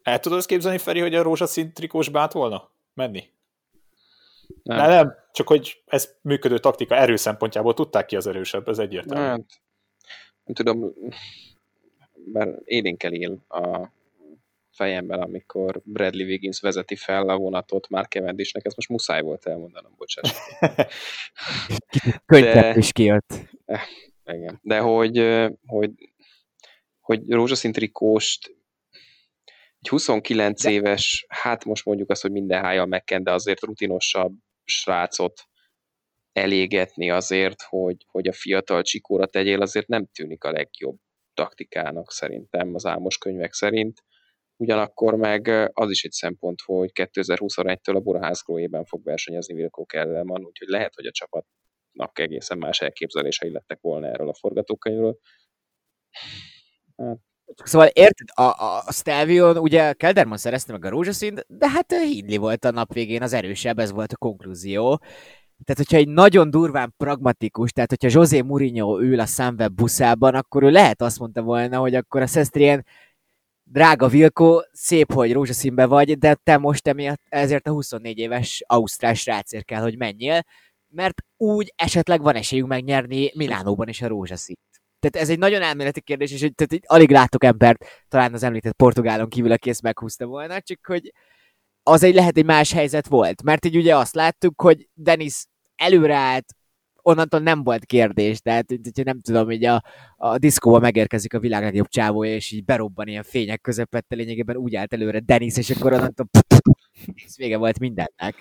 [0.02, 3.24] El tudod azt képzelni, Feri, hogy a rózsaszín trikós bát volna menni?
[4.62, 4.76] Nem.
[4.76, 9.26] nem, nem, csak hogy ez működő taktika erő szempontjából tudták ki az erősebb, ez egyértelmű.
[9.26, 9.60] Hát,
[10.44, 10.92] nem tudom,
[12.32, 13.88] mert élénkel él a
[14.76, 19.94] fejemben, amikor Bradley Wiggins vezeti fel a vonatot már Cavendishnek, ezt most muszáj volt elmondanom,
[19.96, 20.36] bocsánat.
[22.26, 23.34] Könyvebb is kijött.
[23.64, 23.82] Eh,
[24.24, 25.90] igen, de hogy, hogy,
[27.00, 28.56] hogy rózsaszín trikóst
[29.86, 30.70] egy 29 de...
[30.70, 34.32] éves, hát most mondjuk azt, hogy minden hája megken, de azért rutinosabb
[34.64, 35.44] srácot
[36.32, 40.98] elégetni azért, hogy, hogy a fiatal csikóra tegyél, azért nem tűnik a legjobb
[41.34, 44.04] taktikának szerintem az álmos könyvek szerint.
[44.56, 50.68] Ugyanakkor meg az is egy szempont, hogy 2021-től a Boraházgróében fog versenyezni Vilko Kellerman, úgyhogy
[50.68, 55.18] lehet, hogy a csapatnak egészen más elképzelései lettek volna erről a forgatókönyvről.
[56.96, 57.18] Hát
[57.64, 62.64] Szóval érted, a, a, Stelvion ugye Kelderman szerezte meg a rózsaszínt, de hát Hindley volt
[62.64, 65.00] a nap végén az erősebb, ez volt a konklúzió.
[65.64, 70.62] Tehát, hogyha egy nagyon durván pragmatikus, tehát hogyha José Mourinho ül a Sunweb buszában, akkor
[70.62, 72.84] ő lehet azt mondta volna, hogy akkor a Sestrien
[73.68, 79.14] drága Vilko, szép, hogy rózsaszínbe vagy, de te most emiatt ezért a 24 éves ausztrál
[79.14, 80.44] srácért kell, hogy menjél,
[80.88, 84.58] mert úgy esetleg van esélyünk megnyerni Milánóban is a rózsaszínt.
[84.98, 88.72] Tehát ez egy nagyon elméleti kérdés, és tehát így alig látok embert, talán az említett
[88.72, 91.12] Portugálon kívül, aki ezt meghúzta volna, csak hogy
[91.82, 95.44] az egy lehet egy más helyzet volt, mert így ugye azt láttuk, hogy Denis
[95.76, 96.44] előreállt,
[97.06, 98.66] onnantól nem volt kérdés, tehát
[99.04, 99.82] nem tudom, hogy a,
[100.16, 104.74] a diszkóba megérkezik a világ legjobb csávója, és így berobban ilyen fények közepette, lényegében úgy
[104.74, 106.26] állt előre Denis, és akkor onnantól
[107.26, 108.34] ez vége volt mindennek.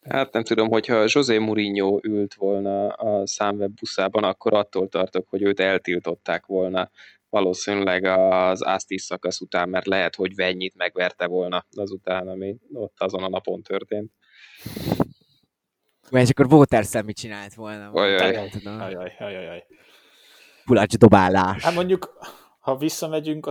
[0.00, 5.42] Hát nem tudom, hogyha José Mourinho ült volna a számweb buszában, akkor attól tartok, hogy
[5.42, 6.90] őt eltiltották volna
[7.28, 13.22] valószínűleg az Ástis szakasz után, mert lehet, hogy Vennyit megverte volna azután, ami ott azon
[13.22, 14.12] a napon történt.
[16.10, 17.90] És akkor Waters mit csinált volna?
[17.90, 18.36] Ajaj.
[18.36, 19.66] Ajaj, ajaj, ajaj.
[20.64, 21.62] kulacs dobálás.
[21.62, 22.18] Hát mondjuk,
[22.60, 23.50] ha visszamegyünk a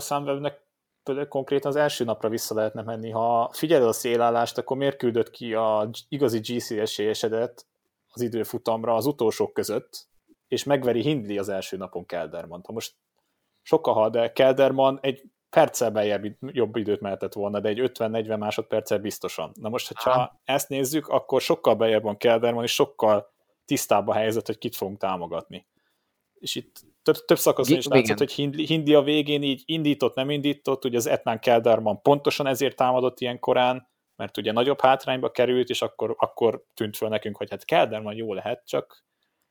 [1.04, 3.10] például konkrétan az első napra vissza lehetne menni.
[3.10, 7.66] Ha figyeled a szélállást, akkor miért küldött ki a igazi GC esélyesedet
[8.10, 10.08] az időfutamra az utolsók között,
[10.48, 12.62] és megveri Hindley az első napon Kelderman.
[12.66, 12.96] Ha most
[13.62, 19.00] sokkal ha, de Kelderman egy perccel beljebb jobb időt mehetett volna, de egy 50-40 másodperccel
[19.00, 19.52] biztosan.
[19.54, 20.42] Na most, ha.
[20.44, 23.32] ezt nézzük, akkor sokkal beljebb van Kelderman, és sokkal
[23.66, 25.68] tisztább a helyzet, hogy kit fogunk támogatni.
[26.34, 30.30] És itt több, több szakaszon is látszott, hogy Hindi, Hindi a végén így indított, nem
[30.30, 35.70] indított, ugye az Etnán Kelderman pontosan ezért támadott ilyen korán, mert ugye nagyobb hátrányba került,
[35.70, 39.04] és akkor, akkor tűnt föl nekünk, hogy hát Kelderman jó lehet, csak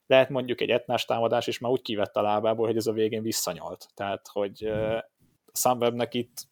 [0.07, 3.23] lehet mondjuk egy etnás támadás, és már úgy kivett a lábából, hogy ez a végén
[3.23, 3.89] visszanyalt.
[3.95, 4.99] Tehát, hogy uh,
[5.53, 6.47] Sunwebnek itt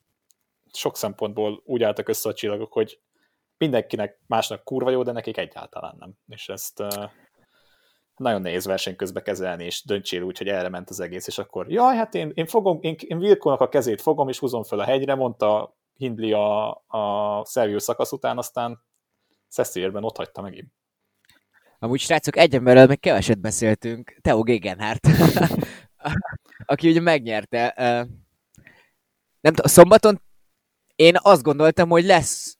[0.72, 3.00] sok szempontból úgy álltak össze a csillagok, hogy
[3.58, 6.14] mindenkinek másnak kurva jó, de nekik egyáltalán nem.
[6.28, 6.82] És ezt
[8.16, 11.70] nagyon nehéz verseny közben kezelni, és döntsél úgy, hogy erre ment az egész, és akkor
[11.70, 14.84] jaj, hát én, én fogom, én, én Vilkónak a kezét fogom, és húzom föl a
[14.84, 18.82] hegyre, mondta Hindley a, a Szervió szakasz után, aztán
[19.48, 20.72] Szeszérben ott hagyta megint.
[21.78, 25.08] Amúgy srácok, egy emberrel meg keveset beszéltünk, Theo Gegenhardt,
[26.66, 27.74] aki ugye megnyerte.
[29.46, 30.22] Nem tudom, szombaton
[30.96, 32.58] én azt gondoltam, hogy lesz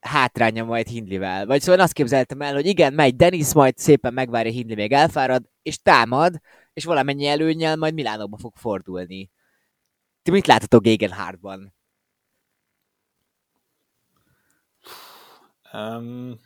[0.00, 1.46] hátránya majd Hindlivel.
[1.46, 5.44] Vagy szóval azt képzeltem el, hogy igen, megy Dennis, majd szépen megvárja Hindli, még elfárad,
[5.62, 6.40] és támad,
[6.72, 9.30] és valamennyi előnyel majd Milánóba fog fordulni.
[10.22, 11.74] Ti mit láttatok Gegenhardtban?
[15.72, 16.40] Um,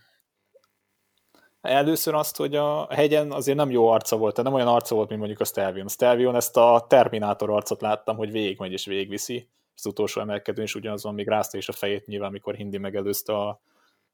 [1.61, 5.21] először azt, hogy a hegyen azért nem jó arca volt, nem olyan arca volt, mint
[5.21, 5.89] mondjuk a Stelvion.
[5.89, 11.15] Stelvion ezt a Terminátor arcot láttam, hogy végigmegy és végigviszi az utolsó emelkedőn, és ugyanazon
[11.15, 13.61] még rázta is a fejét nyilván, amikor Hindi megelőzte a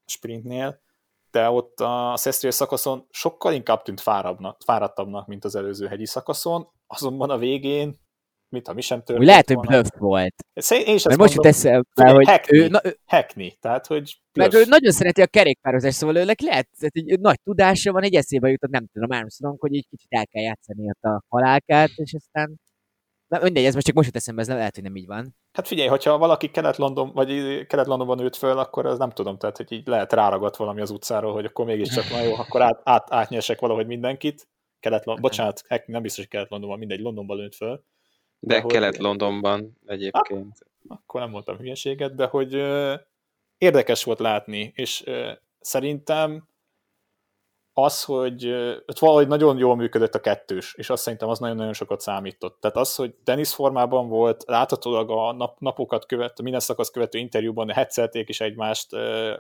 [0.07, 0.81] sprintnél,
[1.31, 4.01] de ott a Szesztriai szakaszon sokkal inkább tűnt
[4.65, 8.01] fáradtabbnak, mint az előző hegyi szakaszon, azonban a végén
[8.53, 10.35] mintha mi sem történt Lehet, hogy bluff volt.
[10.71, 14.55] Én is Mert most jut eszembe, hogy hackney, ő, na, ő, hackney, tehát hogy Meg
[14.55, 18.49] ő nagyon szereti a kerékpározást, szóval őnek lehet, tehát egy nagy tudása van, egy eszébe
[18.49, 22.61] jutott, nem tudom, Armstrong, hogy egy kicsit el kell játszani ott a halálkát, és aztán
[23.33, 25.37] Na, mindegy, ez most csak most jut eszembe, ez nem lehet, hogy nem így van.
[25.53, 27.29] Hát figyelj, hogyha valaki Kelet-London, vagy
[27.67, 31.33] Kelet-Londonban nőtt föl, akkor az nem tudom, tehát hogy így lehet ráragadt valami az utcáról,
[31.33, 34.49] hogy akkor mégiscsak na jó, akkor át, át, átnyesek valahogy mindenkit.
[34.81, 37.85] Kelet bocsánat, nem biztos, hogy Kelet-Londonban, mindegy, Londonban nőtt föl.
[38.39, 40.57] De, de Kelet-Londonban egyébként.
[40.89, 42.95] Ah, akkor nem mondtam hülyeséget, de hogy ö,
[43.59, 46.49] érdekes volt látni, és ö, szerintem
[47.75, 48.47] az, hogy
[48.87, 52.61] ott valahogy nagyon jól működött a kettős, és azt szerintem az nagyon-nagyon sokat számított.
[52.61, 58.29] Tehát az, hogy teniszformában volt, láthatólag a nap, napokat követő, minden szakasz követő interjúban hetszelték
[58.29, 58.91] is egymást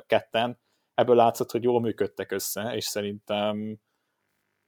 [0.06, 0.60] ketten,
[0.94, 3.78] ebből látszott, hogy jól működtek össze, és szerintem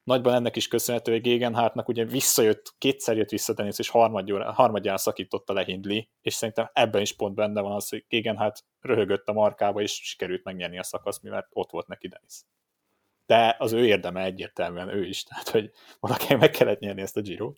[0.03, 4.99] nagyban ennek is köszönhető, hogy Gegenhardtnak ugye visszajött, kétszer jött vissza Dennis, és harmadjára, harmadjára
[4.99, 9.33] szakította le Hindley, és szerintem ebben is pont benne van az, hogy Gegenhardt röhögött a
[9.33, 12.43] markába, és sikerült megnyerni a szakaszt, mivel ott volt neki Dennis.
[13.27, 17.21] De az ő érdeme egyértelműen ő is, tehát hogy valaki meg kellett nyerni ezt a
[17.21, 17.53] giro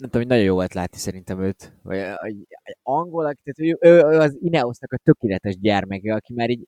[0.00, 1.72] nem tudom, hogy nagyon jó volt látni szerintem őt.
[1.82, 6.50] Vagy egy, egy angol, tehát ő, ő, ő, az Ineosnak a tökéletes gyermeke, aki már
[6.50, 6.66] így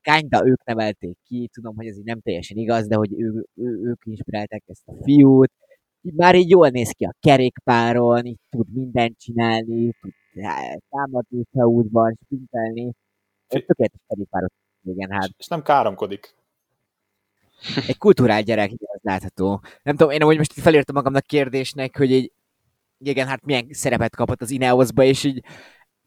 [0.00, 3.80] kányda ők nevelték ki, tudom, hogy ez így nem teljesen igaz, de hogy ő, ő,
[3.84, 5.52] ők inspirálták ezt a fiút,
[6.02, 10.12] így már így jól néz ki a kerékpáron, így tud mindent csinálni, tud
[10.88, 12.92] támadni útban, spintelni.
[13.46, 14.50] Egy tökéletes kerékpáros
[14.84, 15.30] igen, hát.
[15.38, 16.34] És nem káromkodik.
[17.86, 19.62] Egy kultúrál gyerek, az látható.
[19.82, 22.32] Nem tudom, én amúgy most felírtam magamnak kérdésnek, hogy egy
[23.02, 25.44] igen, hát milyen szerepet kapott az Ineosba, és így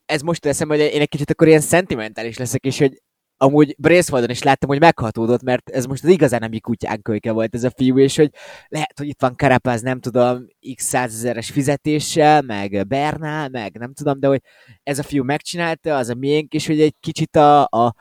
[0.05, 3.01] ez most teszem, hogy én egy kicsit akkor ilyen szentimentális leszek, és hogy
[3.37, 7.63] amúgy Bracewaldon is láttam, hogy meghatódott, mert ez most az igazán ami kutyánkölyke volt ez
[7.63, 8.29] a fiú, és hogy
[8.67, 14.19] lehet, hogy itt van Karapáz, nem tudom, x százezeres fizetéssel, meg Bernál, meg nem tudom,
[14.19, 14.41] de hogy
[14.83, 17.95] ez a fiú megcsinálta, az a miénk, és hogy egy kicsit a, a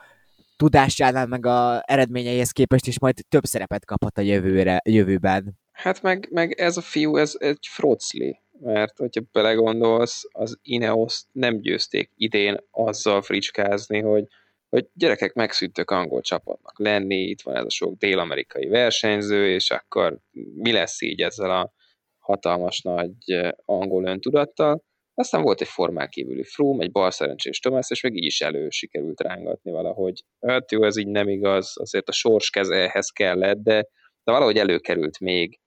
[0.63, 5.59] tudásánál, meg a eredményeihez képest is majd több szerepet kaphat a jövőre, jövőben.
[5.71, 11.61] Hát meg, meg ez a fiú, ez egy frocli, mert hogyha belegondolsz, az Ineos nem
[11.61, 14.25] győzték idén azzal fricskázni, hogy
[14.69, 20.17] hogy gyerekek megszűntök angol csapatnak lenni, itt van ez a sok dél-amerikai versenyző, és akkor
[20.55, 21.73] mi lesz így ezzel a
[22.17, 24.83] hatalmas nagy eh, angol öntudattal.
[25.13, 29.21] Aztán volt egy formán kívüli Froome, egy balszerencsés Thomas, és meg így is elő sikerült
[29.21, 30.23] rángatni valahogy.
[30.39, 33.81] Hát jó, ez így nem igaz, azért a sors ehhez kellett, de,
[34.23, 35.59] de valahogy előkerült még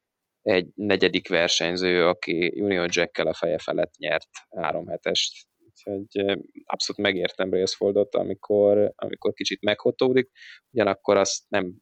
[0.43, 5.47] egy negyedik versenyző, aki Union Jackkel a feje felett nyert három hetest
[5.85, 10.31] Úgyhogy abszolút megértem Brailsfordot, amikor, amikor kicsit meghotódik,
[10.71, 11.75] ugyanakkor azt nem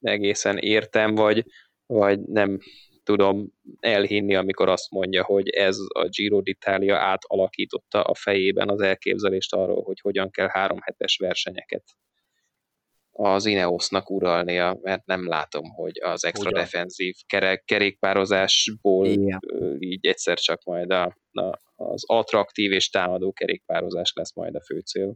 [0.00, 1.44] egészen értem, vagy,
[1.86, 2.58] vagy nem
[3.10, 9.54] tudom elhinni, amikor azt mondja, hogy ez a Giro d'Italia átalakította a fejében az elképzelést
[9.54, 11.84] arról, hogy hogyan kell három hetes versenyeket
[13.12, 16.62] az Ineosnak uralnia, mert nem látom, hogy az extra Ugyan.
[16.62, 19.40] defenzív kerek, kerékpározásból Igen.
[19.78, 24.78] így egyszer csak majd a, a, az attraktív és támadó kerékpározás lesz majd a fő
[24.78, 25.14] cél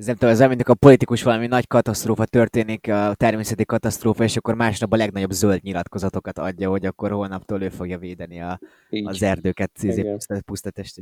[0.00, 4.36] ez nem tudom, ez mint a politikus valami nagy katasztrófa történik, a természeti katasztrófa, és
[4.36, 8.58] akkor másnap a legnagyobb zöld nyilatkozatokat adja, hogy akkor holnaptól ő fogja védeni a,
[9.04, 9.70] az erdőket,
[10.44, 11.00] pusztatest.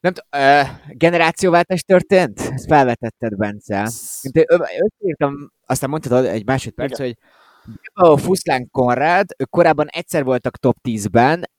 [0.00, 2.40] Nem tudom, uh, generációváltás történt?
[2.40, 3.88] Ezt felvetetted, Bence.
[4.22, 7.16] Én összeírtam, aztán mondtad egy másodperc, hogy
[7.92, 11.50] a Fuszlán Konrád, ők korábban egyszer voltak top 10-ben,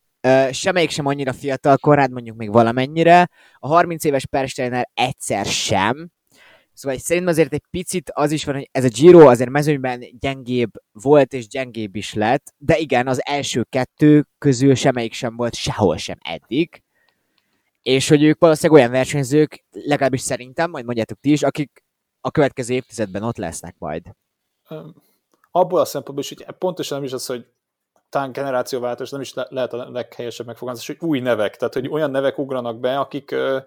[0.52, 6.12] semmelyik sem annyira fiatal, Konrád mondjuk még valamennyire, a 30 éves Persteiner egyszer sem,
[6.74, 10.72] Szóval szerintem azért egy picit az is van, hogy ez a Giro azért mezőnyben gyengébb
[10.92, 15.98] volt és gyengébb is lett, de igen, az első kettő közül semmelyik sem volt sehol
[15.98, 16.84] sem eddig.
[17.82, 21.84] És hogy ők valószínűleg olyan versenyzők, legalábbis szerintem, majd mondjátok ti is, akik
[22.22, 24.04] a következő évtizedben ott lesznek majd.
[25.52, 27.46] Abból a szempontból is, hogy pontosan nem is az, hogy
[28.14, 32.12] talán generációváltás nem is le- lehet a leghelyesebb megfogalmazás, hogy új nevek, tehát hogy olyan
[32.12, 33.62] nevek ugranak be, akik uh,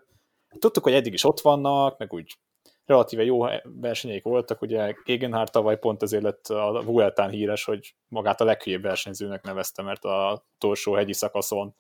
[0.59, 2.39] tudtuk, hogy eddig is ott vannak, meg úgy
[2.85, 8.41] relatíve jó versenyeik voltak, ugye Gegenhardt tavaly pont ezért lett a Vueltán híres, hogy magát
[8.41, 11.77] a leghülyébb versenyzőnek nevezte, mert a utolsó hegyi szakaszon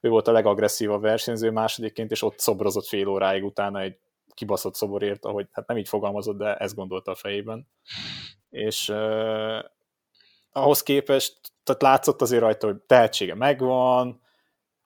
[0.00, 3.98] ő volt a legagresszívabb versenyző másodikként, és ott szobrozott fél óráig utána egy
[4.34, 7.68] kibaszott szoborért, ahogy hát nem így fogalmazott, de ezt gondolta a fejében.
[8.50, 8.92] És
[10.56, 14.20] ahhoz képest, tehát látszott azért rajta, hogy tehetsége megvan,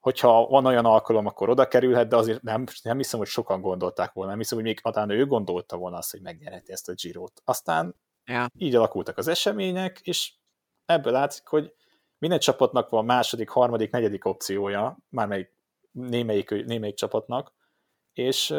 [0.01, 4.13] hogyha van olyan alkalom, akkor oda kerülhet, de azért nem, nem hiszem, hogy sokan gondolták
[4.13, 7.43] volna, nem hiszem, hogy még talán ő gondolta volna azt, hogy megnyerheti ezt a Girot.
[7.45, 8.47] Aztán ja.
[8.59, 10.33] így alakultak az események, és
[10.85, 11.73] ebből látszik, hogy
[12.19, 15.51] minden csapatnak van második, harmadik, negyedik opciója, már melyik,
[15.91, 17.53] némelyik, némelyik csapatnak,
[18.13, 18.55] és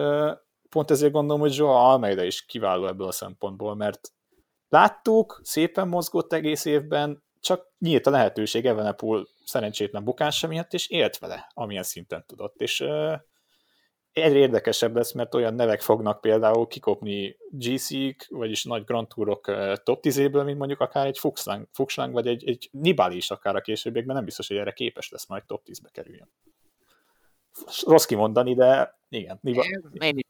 [0.70, 4.12] pont ezért gondolom, hogy Joa Almeida is kiváló ebből a szempontból, mert
[4.72, 11.18] Láttuk, szépen mozgott egész évben, csak nyílt a lehetőség Evenepul szerencsétlen bukása miatt, és élt
[11.18, 12.62] vele, amilyen szinten tudott.
[12.62, 13.14] És uh,
[14.12, 19.52] egyre érdekesebb lesz, mert olyan nevek fognak például kikopni GC-k, vagyis nagy Grand Tourok
[19.84, 23.62] top 10-éből, mint mondjuk akár egy Fuchslang, Fuchslang vagy egy, egy Nibali is akár a
[23.62, 26.32] későbbiekben, nem biztos, hogy erre képes lesz majd top 10-be kerüljön.
[27.86, 29.40] Rossz kimondani, de igen.
[29.42, 29.68] Nibali.
[29.94, 30.21] Én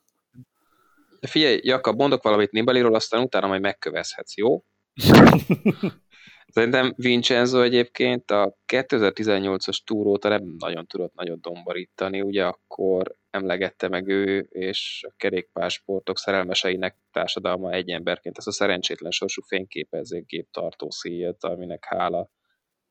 [1.27, 4.63] figyelj, Jakab, mondok valamit Nibaliról, aztán utána majd megkövezhetsz, jó?
[6.53, 13.87] Szerintem Vincenzo egyébként a 2018-as túr óta nem nagyon tudott nagyot domborítani, ugye akkor emlegette
[13.87, 20.89] meg ő és a kerékpársportok szerelmeseinek társadalma egy emberként ezt a szerencsétlen sorsú fényképezőgép tartó
[20.89, 22.29] szíjat, aminek hála,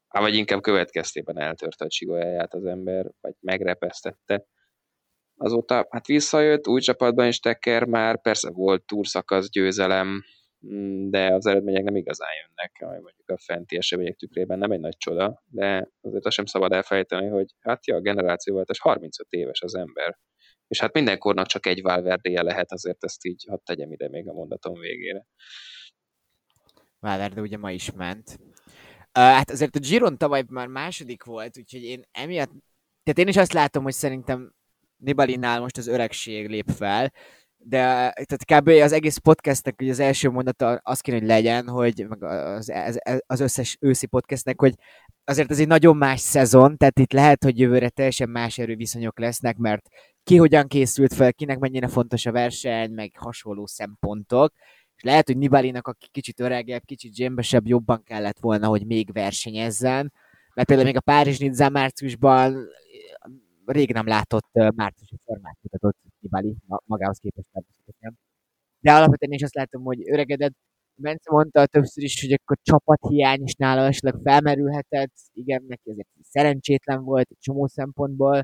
[0.08, 4.44] hát vagy inkább következtében eltörte a csigolyáját az ember, vagy megrepesztette
[5.40, 10.24] azóta hát visszajött, új csapatban is teker már, persze volt túrszakasz győzelem,
[10.66, 14.96] mm, de az eredmények nem igazán jönnek, mondjuk a fenti események tükrében nem egy nagy
[14.96, 19.74] csoda, de azért azt sem szabad elfelejteni, hogy hát ja, a generációváltás 35 éves az
[19.74, 20.18] ember,
[20.68, 24.32] és hát mindenkornak csak egy Valverdéje lehet, azért ezt így hadd tegyem ide még a
[24.32, 25.26] mondatom végére.
[26.98, 28.38] Valverde ugye ma is ment.
[29.18, 32.50] Uh, hát azért a Giron tavaly már második volt, úgyhogy én emiatt,
[33.02, 34.58] tehát én is azt látom, hogy szerintem
[35.00, 37.12] Nibalinál most az öregség lép fel,
[37.62, 38.68] de tehát kb.
[38.68, 43.40] az egész podcastnek az első mondata az kéne, hogy legyen, hogy meg az, az, az
[43.40, 44.74] összes őszi podcastnek, hogy
[45.24, 49.56] azért ez egy nagyon más szezon, tehát itt lehet, hogy jövőre teljesen más erőviszonyok lesznek,
[49.56, 49.86] mert
[50.22, 54.52] ki hogyan készült fel, kinek mennyire fontos a verseny, meg hasonló szempontok,
[54.96, 60.12] és lehet, hogy Nibalinak, aki kicsit öregebb, kicsit zsémbesebb, jobban kellett volna, hogy még versenyezzen,
[60.54, 62.68] mert például még a Párizs Nizza márciusban
[63.70, 68.18] rég nem látott márciusi formát mutatott Nibali magához képest természetesen.
[68.80, 70.54] De alapvetően is azt látom, hogy öregedett.
[70.94, 75.12] Bence mondta többször is, hogy akkor csapathiány is nála esetleg felmerülhetett.
[75.32, 78.42] Igen, neki azért szerencsétlen volt egy csomó szempontból.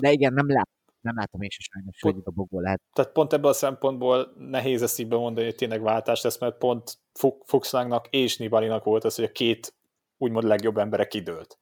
[0.00, 0.74] De igen, nem látom
[1.06, 2.80] nem látom én is sajnos, pont, hogy dobogó lehet.
[2.92, 6.98] Tehát pont ebből a szempontból nehéz ezt így bemondani, hogy tényleg váltás lesz, mert pont
[7.44, 9.74] Fuchslángnak és Nibalinak volt az, hogy a két
[10.18, 11.58] úgymond legjobb embere kidőlt.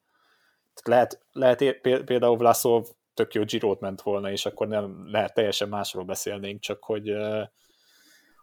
[0.82, 6.04] Lehet, lehet például Vlasov tök jó Girot ment volna, és akkor nem lehet teljesen másról
[6.04, 7.08] beszélnénk, csak hogy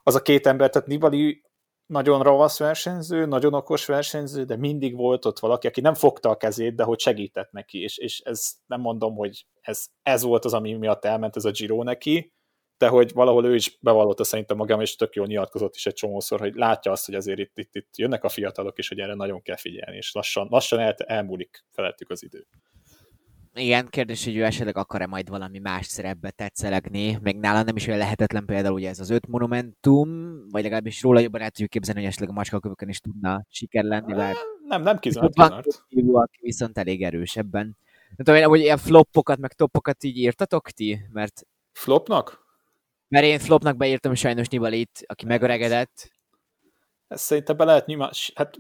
[0.03, 1.41] az a két ember, tehát Nibali
[1.85, 6.37] nagyon ravasz versenyző, nagyon okos versenyző, de mindig volt ott valaki, aki nem fogta a
[6.37, 10.53] kezét, de hogy segített neki, és, és ez nem mondom, hogy ez, ez volt az,
[10.53, 12.33] ami miatt elment ez a Giro neki,
[12.81, 16.39] de hogy valahol ő is bevallotta szerintem magam, és tök jól nyilatkozott is egy csomószor,
[16.39, 19.41] hogy látja azt, hogy azért itt, itt, itt jönnek a fiatalok, és hogy erre nagyon
[19.41, 22.47] kell figyelni, és lassan, lassan el, elmúlik felettük az idő.
[23.53, 27.87] Igen, kérdés, hogy ő esetleg akar-e majd valami más szerepbe tetszelegni, még nála nem is
[27.87, 31.99] olyan lehetetlen például ugye ez az öt monumentum, vagy legalábbis róla jobban el tudjuk képzelni,
[31.99, 34.35] hogy esetleg a macskakövökön is tudna siker lenni, bár
[34.67, 35.39] Nem, nem kizárt,
[36.11, 37.77] aki viszont elég erős ebben.
[38.15, 40.99] Nem tudom, hogy ilyen floppokat, meg topokat így írtatok ti?
[41.11, 42.40] Mert, Flopnak?
[43.11, 46.11] Mert én flopnak beírtam sajnos Nibalit, aki megöregedett.
[47.07, 48.59] Ezt szerintem be lehet nyilván, hát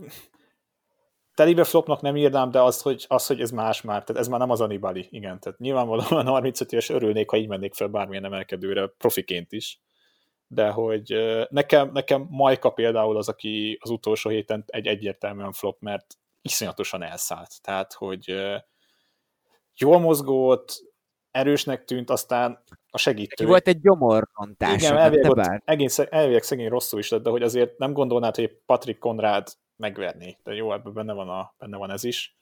[1.33, 4.39] telibe flopnak nem írnám, de az hogy, az, hogy ez más már, tehát ez már
[4.39, 8.87] nem az Anibali, igen, tehát nyilvánvalóan 35 éves örülnék, ha így mennék fel bármilyen emelkedőre,
[8.87, 9.81] profiként is,
[10.47, 11.15] de hogy
[11.49, 17.61] nekem, nekem Majka például az, aki az utolsó héten egy egyértelműen flop, mert iszonyatosan elszállt,
[17.61, 18.35] tehát hogy
[19.75, 20.89] jól mozgott,
[21.31, 23.45] erősnek tűnt, aztán a segítő.
[23.45, 27.77] Volt egy gyomorrontása, Igen, elvileg, ott, egész, elvileg szegény rosszul is lett, de hogy azért
[27.77, 30.37] nem gondolnád, hogy Patrick Konrád megverni.
[30.43, 32.35] De jó, ebben benne van, a, benne van ez is.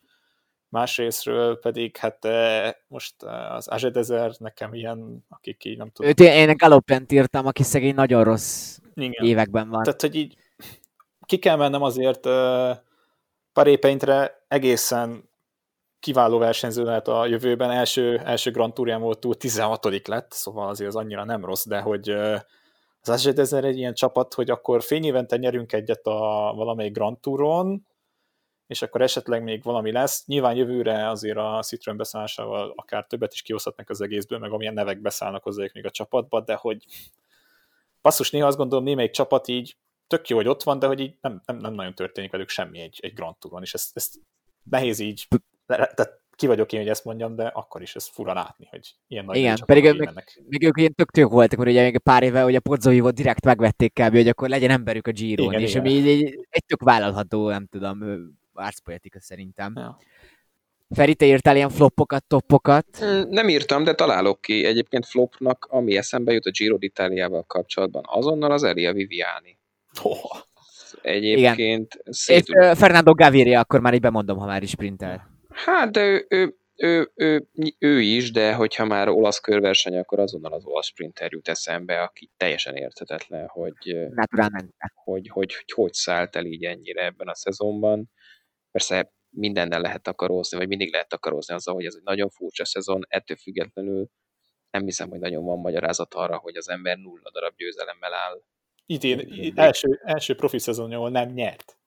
[0.69, 6.11] Másrésztről pedig, hát eh, most eh, az Azedezer nekem ilyen, akik így nem tudom.
[6.11, 9.25] Őt én, Galopent írtam, aki szegény nagyon rossz Igen.
[9.25, 9.83] években van.
[9.83, 10.37] Tehát, hogy így
[11.25, 12.77] ki kell mennem azért uh,
[13.53, 15.28] parépeintre egészen
[15.99, 17.71] kiváló versenyző lehet a jövőben.
[17.71, 21.79] Első, első Grand Tourján volt túl 16 lett, szóval azért az annyira nem rossz, de
[21.79, 22.09] hogy
[23.01, 27.87] az Azedezer egy ilyen csapat, hogy akkor fényévente nyerünk egyet a valamelyik Grand Touron,
[28.67, 30.25] és akkor esetleg még valami lesz.
[30.25, 35.01] Nyilván jövőre azért a Citroen beszállásával akár többet is kihozhatnak az egészből, meg amilyen nevek
[35.01, 36.85] beszállnak hozzájuk még a csapatba, de hogy
[38.01, 41.15] basszus, néha azt gondolom, némelyik csapat így tök jó, hogy ott van, de hogy így
[41.21, 44.15] nem, nem, nem nagyon történik velük semmi egy, egy Grand Touron, és ezt, ezt
[44.63, 45.27] nehéz így,
[45.75, 49.25] tehát ki vagyok én, hogy ezt mondjam, de akkor is ez fura látni, hogy ilyen
[49.25, 50.41] nagy Igen, pedig meg-.
[50.47, 53.45] Még ők ilyen tök tök voltak, mert ugye még pár éve, hogy a Pozzóivot direkt
[53.45, 55.81] megvették kb., hogy akkor legyen emberük a Giron, Igen, és igen.
[55.81, 58.17] ami így egy, egy tök vállalható, nem tudom, ö,
[58.53, 59.73] arcpoetika szerintem.
[59.75, 59.97] Ja.
[60.89, 62.85] Feri, te írtál ilyen floppokat, toppokat?
[63.03, 64.65] Mm, Nem írtam, de találok ki.
[64.65, 69.59] Egyébként flopnak, ami eszembe jut a Giro d'Italiával kapcsolatban, azonnal az Elia Viviani.
[70.03, 70.39] Oh,
[71.01, 72.49] Egyébként És szét...
[72.49, 75.27] ö, Fernando Gaviria, akkor már így bemondom, ha már is sprinter.
[75.65, 77.47] Hát, de ő, ő, ő, ő,
[77.79, 82.29] ő, is, de hogyha már olasz körverseny, akkor azonnal az olasz sprinter jut eszembe, aki
[82.37, 83.73] teljesen érthetetlen, hogy,
[85.03, 88.11] hogy, hogy, hogy hogy szállt el így ennyire ebben a szezonban.
[88.71, 93.05] Persze mindennel lehet takarózni, vagy mindig lehet takarózni azzal, hogy ez egy nagyon furcsa szezon,
[93.07, 94.09] ettől függetlenül
[94.71, 98.41] nem hiszem, hogy nagyon van magyarázat arra, hogy az ember nulla darab győzelemmel áll.
[98.85, 101.78] idén első, első profi szezonja, ahol nem nyert.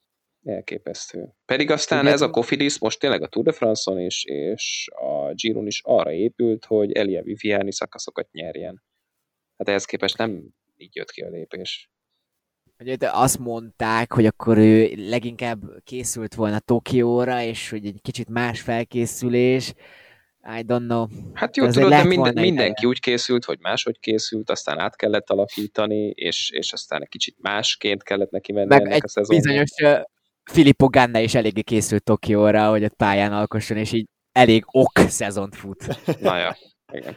[0.45, 1.35] Elképesztő.
[1.45, 2.13] Pedig aztán Igen.
[2.13, 6.13] ez a Cofidis most tényleg a Tour de France-on is, és a Giron is arra
[6.13, 8.83] épült, hogy Elia Viviani szakaszokat nyerjen.
[9.59, 10.43] Hát ehhez képest nem
[10.77, 11.91] így jött ki a lépés.
[12.79, 18.29] Ugye de azt mondták, hogy akkor ő leginkább készült volna Tokióra, és hogy egy kicsit
[18.29, 19.75] más felkészülés.
[20.59, 21.07] I don't know.
[21.33, 22.87] Hát jó, tudod, de minden, mindenki ideje.
[22.89, 28.03] úgy készült, hogy máshogy készült, aztán át kellett alakítani, és, és aztán egy kicsit másként
[28.03, 29.43] kellett neki menni Meg ennek egy a szezonnak.
[29.43, 29.71] bizonyos
[30.53, 35.57] Filippo Ganna is eléggé készült Tokióra, hogy ott pályán alkosson, és így elég ok szezont
[35.57, 35.99] fut.
[36.21, 36.57] Na ja,
[36.93, 37.17] igen.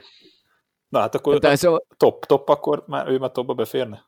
[0.89, 4.06] Na hát akkor De szóval top, top, akkor már ő már topba beférne?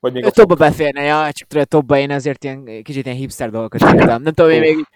[0.00, 3.50] Vagy még a topba beférne, ja, csak tudod, topba én azért ilyen kicsit ilyen hipster
[3.50, 4.22] dolgokat írtam.
[4.22, 4.86] Nem tudom, én még...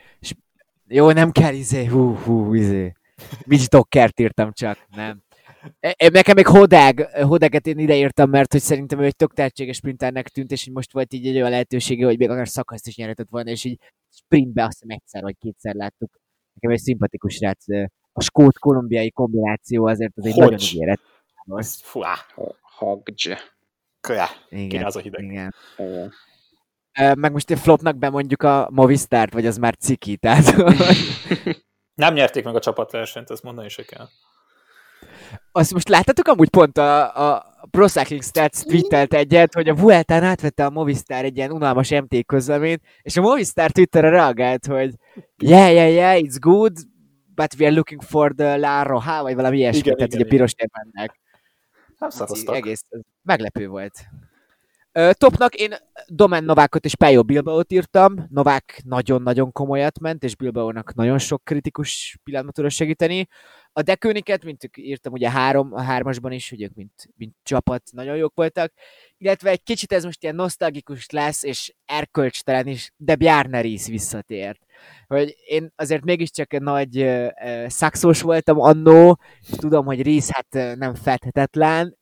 [0.87, 2.93] Jó, nem kell izé, hú, hú, izé.
[3.47, 5.23] Mitch Dockert írtam csak, nem.
[5.81, 9.77] E- e- Nekem még Hodeg, Hodeget én ideírtam, mert hogy szerintem ő egy tök tehetséges
[9.77, 12.97] sprinternek tűnt, és így most volt így egy olyan lehetősége, hogy még akár szakaszt is
[12.97, 13.79] nyerhetett volna, és így
[14.11, 16.19] sprintbe azt hiszem egyszer vagy kétszer láttuk.
[16.55, 17.65] Nekem egy szimpatikus srác.
[18.13, 20.43] A skót-kolumbiai kombináció azért az egy Hogy?
[20.43, 21.01] nagyon ígéret.
[21.83, 22.01] Fú,
[22.61, 23.33] Hagj.
[24.01, 24.29] kölyá.
[24.49, 25.25] Igen, az a hideg.
[25.25, 25.55] igen.
[25.77, 26.13] Igen.
[27.19, 30.57] Meg most egy flopnak bemondjuk a Movistart, vagy az már ciki, tehát
[31.95, 34.09] Nem nyerték meg a csapatversenyt, ezt mondani se kell.
[35.53, 40.23] Azt most láttatok amúgy pont a, a Pro Cycling Stats tweetelt egyet, hogy a Vueltán
[40.23, 44.95] átvette a Movistar egy ilyen unalmas MT közleményt, és a Movistar Twitterre reagált, hogy
[45.37, 46.73] yeah, yeah, yeah, it's good,
[47.35, 50.31] but we are looking for the La Roja, vagy valami ilyesmi, Igen, tehát igen, ugye
[50.31, 51.21] piros mennek.
[51.99, 52.55] Nem szaroztak.
[52.55, 52.83] Egész
[53.23, 53.93] meglepő volt.
[55.13, 55.75] Topnak én
[56.07, 58.27] Domen Novákot és Pejo Bilbaót írtam.
[58.31, 63.29] Novák nagyon-nagyon komolyat ment, és Bilbaónak nagyon sok kritikus pillanatban tudott segíteni.
[63.73, 68.17] A Dekőniket, mint írtam ugye három, a hármasban is, hogy ők mint, mint csapat nagyon
[68.17, 68.73] jók voltak.
[69.19, 74.61] Illetve egy kicsit ez most ilyen nosztalgikus lesz, és erkölcstelen is, de Bjarne Ries visszatért.
[75.07, 80.77] Hogy én azért mégiscsak egy nagy uh, szakszós voltam annó, és tudom, hogy Ries hát
[80.79, 81.97] nem fedhetetlen,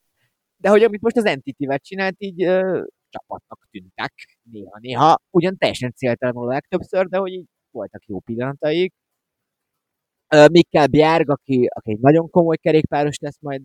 [0.65, 4.13] de hogy amit most az Entity-vel csinált, így ö, csapatnak tűntek
[4.51, 5.17] néha-néha.
[5.31, 8.95] Ugyan teljesen céltalanul a legtöbbször, de hogy így voltak jó pillanataik.
[10.29, 13.63] Ö, Mikkel Bjerg, aki, aki egy nagyon komoly kerékpáros lesz majd,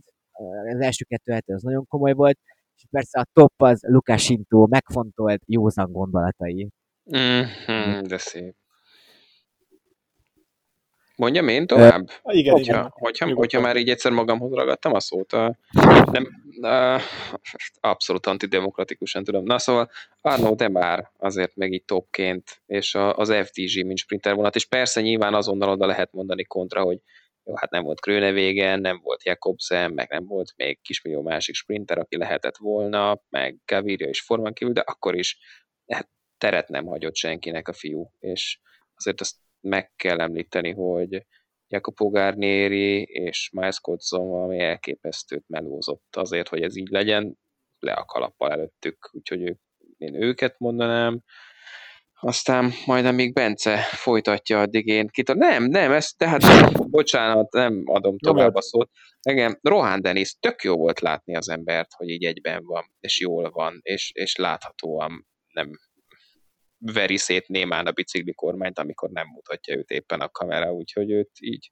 [0.73, 2.39] az első kettő hete az nagyon komoly volt,
[2.75, 6.69] és persze a top az Lukas Sintó megfontolt józan gondolatai.
[7.17, 8.58] Mm-hmm, de szép.
[11.19, 12.09] Mondjam én tovább?
[12.21, 12.91] Ah, igen, hogyha, igen.
[12.93, 15.57] hogyha, hogyha már így egyszer magamhoz ragadtam a szót, a,
[16.11, 16.27] nem,
[16.61, 17.01] a,
[17.79, 19.43] abszolút antidemokratikusan tudom.
[19.43, 19.89] Na szóval
[20.21, 24.65] Arnaud de már azért meg így topként, és a, az FDG, mint sprinter vonat, és
[24.65, 26.99] persze nyilván azonnal oda lehet mondani kontra, hogy
[27.43, 31.97] jó, hát nem volt Krönevégen, nem volt Jakobsen, meg nem volt még kismillió másik sprinter,
[31.97, 35.37] aki lehetett volna, meg Gaviria is formán kívül, de akkor is
[35.87, 38.59] hát, teret nem hagyott senkinek a fiú, és
[38.95, 41.25] azért azt meg kell említeni, hogy
[41.67, 47.37] Jacopo Garnieri és Miles Codzon valami elképesztőt melózott azért, hogy ez így legyen,
[47.79, 49.59] le a kalappal előttük, úgyhogy ők,
[49.97, 51.23] én őket mondanám,
[52.21, 55.33] aztán majd amíg Bence folytatja, addig én kita...
[55.33, 56.41] Nem, nem, ez tehát,
[56.89, 58.89] bocsánat, nem adom tovább a szót.
[59.21, 63.49] Engem Rohan Dennis tök jó volt látni az embert, hogy így egyben van, és jól
[63.49, 65.69] van, és, és láthatóan nem
[66.79, 71.31] veri szét némán a bicikli kormányt, amikor nem mutatja őt éppen a kamera, úgyhogy őt
[71.39, 71.71] így,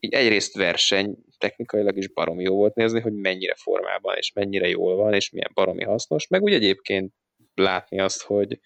[0.00, 4.96] így egyrészt verseny technikailag is baromi jó volt nézni, hogy mennyire formában, és mennyire jól
[4.96, 7.12] van, és milyen baromi hasznos, meg úgy egyébként
[7.54, 8.60] látni azt, hogy,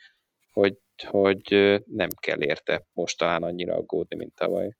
[0.52, 4.76] hogy, hogy nem kell érte most talán annyira aggódni, mint tavaly.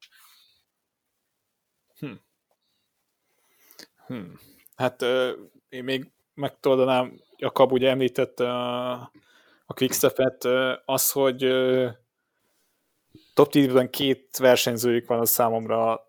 [4.07, 4.39] Hmm.
[4.77, 5.33] Hát ö,
[5.69, 9.11] én még megtoldanám, Jakab ugye említette a,
[9.67, 10.45] a Quickstep-et,
[10.85, 11.39] az, hogy
[13.35, 16.01] top 10-ben két versenyzőjük van, az számomra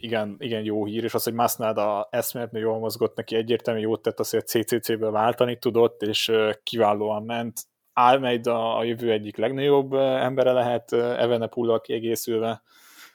[0.00, 4.18] igen, igen jó hír, és az, hogy Masnada eszméletlenül jól mozgott neki, egyértelműen jót tett
[4.18, 6.32] az, hogy a CCC-ből váltani tudott, és
[6.62, 7.60] kiválóan ment.
[7.92, 12.62] Almeida a jövő egyik legnagyobb embere lehet, ö, Evenepoel-al kiegészülve.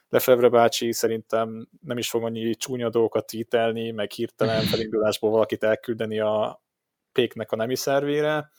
[0.09, 6.19] Lefebvre bácsi szerintem nem is fog annyi csúnya dolgokat títelni, meg hirtelen felindulásból valakit elküldeni
[6.19, 6.63] a
[7.11, 8.51] péknek a nemi szervére,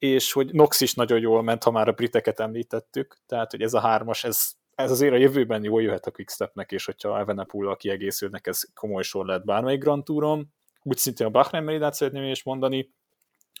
[0.00, 3.74] és hogy Nox is nagyon jól ment, ha már a briteket említettük, tehát hogy ez
[3.74, 8.46] a hármas, ez, ez azért a jövőben jól jöhet a Quickstepnek, és hogyha Evenepoel-al kiegészülnek,
[8.46, 10.52] ez komoly sor lehet bármelyik Grand Touron.
[10.82, 12.92] Úgy szintén a Bahrain Meridát szeretném is mondani,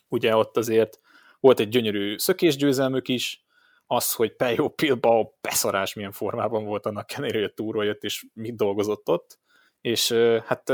[0.08, 1.00] ugye ott azért
[1.40, 3.44] volt egy gyönyörű szökésgyőzelmük is,
[3.86, 8.26] az, hogy Pejo Pilbao beszarás milyen formában volt annak ellenére, hogy a túról jött, és
[8.34, 9.38] mit dolgozott ott,
[9.80, 10.12] és
[10.44, 10.72] hát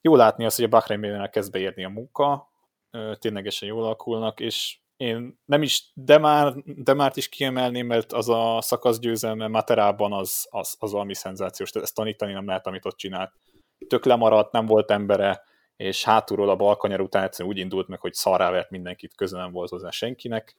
[0.00, 2.54] jó látni azt, hogy a Bahrein kezd beérni a munka,
[3.18, 8.28] ténylegesen jól alakulnak, és én nem is, de már, de már is kiemelném, mert az
[8.28, 12.86] a szakasz győzelme Materában az, az, az valami szenzációs, tehát ezt tanítani nem lehet, amit
[12.86, 13.32] ott csinált.
[13.88, 15.42] Tök lemaradt, nem volt embere,
[15.76, 19.52] és hátulról a balkanyar után egyszerűen úgy indult meg, hogy szarrá vert mindenkit, közel nem
[19.52, 20.56] volt hozzá senkinek,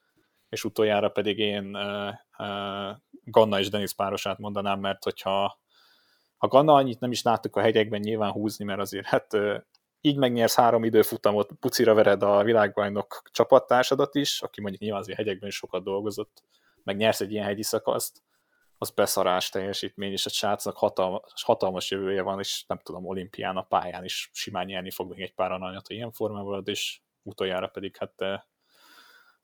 [0.48, 5.58] és utoljára pedig én uh, uh, Ganna és Denis párosát mondanám, mert hogyha
[6.36, 9.36] ha Ganna annyit nem is láttuk a hegyekben nyilván húzni, mert azért hát
[10.00, 15.48] így megnyersz három időfutamot, pucira vered a világbajnok csapattársadat is, aki mondjuk nyilván azért hegyekben
[15.48, 16.42] is sokat dolgozott,
[16.82, 18.22] meg nyersz egy ilyen hegyi szakaszt,
[18.78, 23.62] az beszarás teljesítmény, és a srácnak hatalmas, hatalmas jövője van, és nem tudom, olimpián a
[23.62, 28.44] pályán is simán nyerni fog még egy pár aranyat, ilyen formában és utoljára pedig hát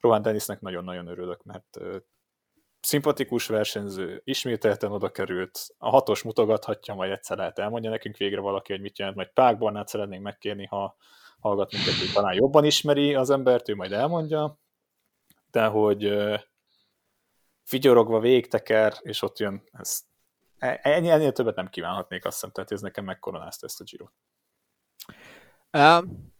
[0.00, 1.96] Rohan Dennisnek nagyon-nagyon örülök, mert uh,
[2.84, 8.72] szimpatikus versenyző, ismételten oda került, a hatos mutogathatja, majd egyszer lehet elmondja nekünk végre valaki,
[8.72, 10.96] hogy mit jelent, majd Pák Barnát szeretnénk megkérni, ha
[11.40, 14.58] hallgat minket, hogy talán jobban ismeri az embert, ő majd elmondja,
[15.50, 16.14] de hogy
[17.70, 20.00] vigyorogva végteker, és ott jön, ez,
[20.58, 24.06] ennyi, ennél többet nem kívánhatnék, azt hiszem, tehát ez nekem megkoronázta ezt a Giro.
[25.72, 26.33] Um,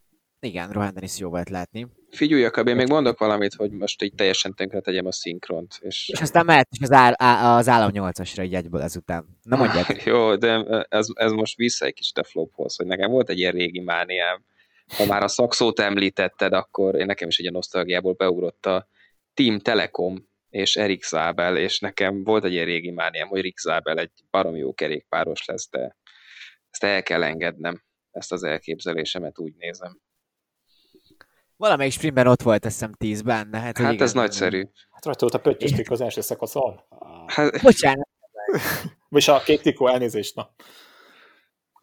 [0.44, 1.86] igen, Rohan Dennis jó volt látni.
[2.10, 5.78] Figyelj, Jakab, én még mondok valamit, hogy most így teljesen tönkre tegyem a szinkront.
[5.80, 9.38] És, És aztán mehet is az, áll, á, az állam 8-asra így egyből ezután.
[9.42, 10.02] Na mondják.
[10.04, 13.52] Jó, de ez, ez most vissza egy kicsit a flophoz, hogy nekem volt egy ilyen
[13.52, 14.44] régi mániám.
[14.96, 18.88] Ha már a szakszót említetted, akkor én nekem is egy nosztalgiából beugrott a
[19.34, 23.98] Team Telekom és Erik Zabel, és nekem volt egy ilyen régi mániám, hogy Erik Zabel
[23.98, 25.96] egy barom jó kerékpáros lesz, de
[26.70, 30.00] ezt el kell engednem, ezt az elképzelésemet úgy nézem.
[31.56, 33.50] Valamelyik sprintben ott volt, azt hiszem 10-ben.
[33.50, 34.62] De hát, Hát igen, ez nagyszerű.
[34.90, 36.80] Hát rajta volt a pöttyöstik az első szakaszon.
[37.26, 38.08] Hát, Bocsánat,
[39.10, 40.50] És a két trikó elnézést, na.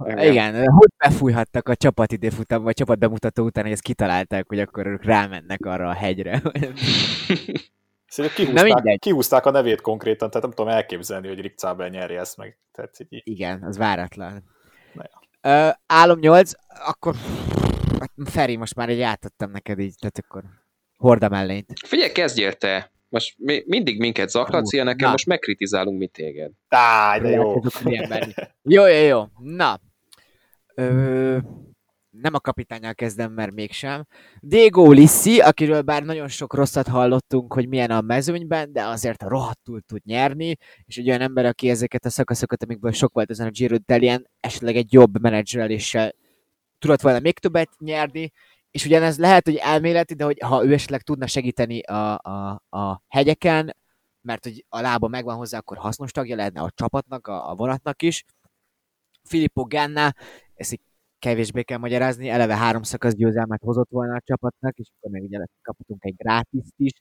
[0.06, 0.32] igen.
[0.32, 4.88] igen, hogy befújhattak a csapat időfutam, vagy csapat bemutató után, hogy ezt kitalálták, hogy akkor
[4.88, 6.42] ők rámennek arra a hegyre.
[8.08, 12.38] Szerintem kihúzták, kihúzták a nevét konkrétan, tehát nem tudom elképzelni, hogy Rick Zabel nyerje ezt
[12.38, 12.58] meg.
[12.72, 14.44] Tehát így, igen, az váratlan.
[14.94, 15.20] Na ja.
[15.42, 16.52] Ö, álom 8,
[16.86, 17.16] akkor
[18.26, 20.44] Feri, most már egy átadtam neked így, tehát akkor
[20.98, 21.74] horda mellényt.
[21.86, 22.92] Figyelj, kezdjél te!
[23.10, 25.12] Most mi, mindig minket zaklatsz, ilyen nekem Na.
[25.12, 26.52] most megkritizálunk mi téged.
[26.68, 27.62] Á, de jó.
[28.62, 29.24] Jó, jó, jó.
[29.38, 29.80] Na.
[30.76, 31.38] Ö,
[32.10, 34.08] nem a kapitányjal kezdem, mert mégsem.
[34.40, 39.82] Diego Lissi, akiről bár nagyon sok rosszat hallottunk, hogy milyen a mezőnyben, de azért rohadtul
[39.82, 43.50] tud nyerni, és egy olyan ember, aki ezeket a szakaszokat, amikből sok volt ezen a
[43.50, 46.12] Giro d'Italien, esetleg egy jobb menedzseléssel
[46.82, 48.32] tudott volna még többet nyerni,
[48.72, 53.04] és ugyanez lehet, hogy elméleti, de hogy ha ő esetleg tudna segíteni a, a, a
[53.08, 53.76] hegyeken,
[54.22, 58.02] mert hogy a lába megvan hozzá, akkor hasznos tagja lehetne a csapatnak, a, a vonatnak
[58.02, 58.26] is.
[59.24, 60.14] Filippo Ganna,
[60.54, 60.82] ezt így
[61.20, 65.46] kevésbé kell magyarázni, eleve három szakasz győzelmet hozott volna a csapatnak, és akkor meg ugye
[65.62, 66.92] kaphatunk egy grátiszt is,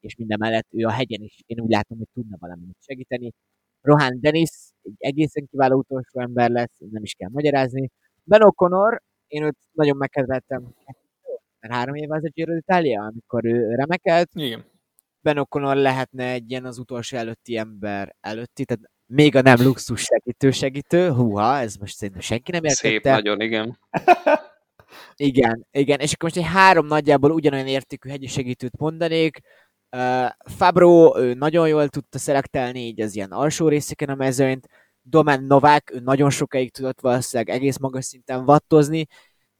[0.00, 3.32] és minden mellett ő a hegyen is, én úgy látom, hogy tudna valamit segíteni.
[3.80, 4.50] Rohan Dennis
[4.82, 7.90] egy egészen kiváló utolsó ember lesz, nem is kell magyarázni.
[8.24, 10.74] Ben O'Connor, én őt nagyon megkedveltem,
[11.60, 14.64] mert három éve az a Giro d'Italia, amikor ő remekelt, Igen.
[15.20, 20.00] Ben O'Connor lehetne egy ilyen az utolsó előtti ember előtti, tehát még a nem luxus
[20.00, 22.88] segítő segítő, húha, ez most szerintem senki nem értette.
[22.88, 23.78] Szép nagyon, igen.
[25.16, 29.38] Igen, igen, és akkor most egy három nagyjából ugyanolyan értékű hegyi segítőt mondanék.
[29.96, 34.68] Uh, Fabro ő nagyon jól tudta szelektelni így az ilyen alsó részeken a mezőnyt.
[35.06, 39.06] Domen Novák, ő nagyon sokáig tudott valószínűleg egész magas szinten vattozni.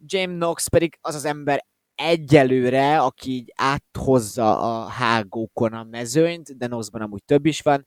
[0.05, 6.66] James Knox pedig az az ember egyelőre, aki így áthozza a hágókon a mezőnyt, de
[6.66, 7.86] Knoxban amúgy több is van.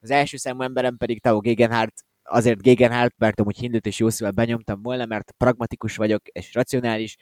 [0.00, 4.32] Az első számú emberem pedig Tao Gegenhardt, azért Gegenhardt, mert amúgy hindőt és jó szívvel
[4.32, 7.16] benyomtam volna, mert pragmatikus vagyok és racionális.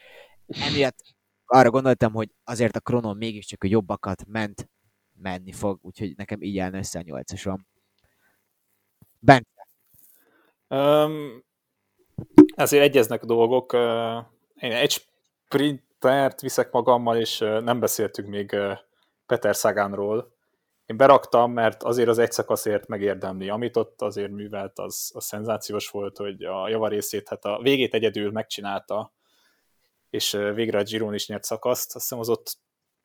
[0.47, 0.97] Emiatt
[1.45, 4.68] arra gondoltam, hogy azért a Kronon mégiscsak a jobbakat ment,
[5.12, 7.66] menni fog, úgyhogy nekem így állna össze a nyolcasom.
[9.18, 9.49] Bent,
[10.69, 11.45] Um,
[12.55, 13.73] ezért egyeznek a dolgok.
[14.55, 14.91] Én egy
[15.45, 18.57] sprintert viszek magammal, és nem beszéltünk még
[19.27, 20.35] Peter Sagánról.
[20.87, 23.49] Én beraktam, mert azért az egy szakaszért megérdemli.
[23.49, 28.31] Amit ott azért művelt, az, az szenzációs volt, hogy a javarészét, hát a végét egyedül
[28.31, 29.12] megcsinálta,
[30.11, 31.95] és végre a Giron is nyert szakaszt.
[31.95, 32.59] Azt hiszem az ott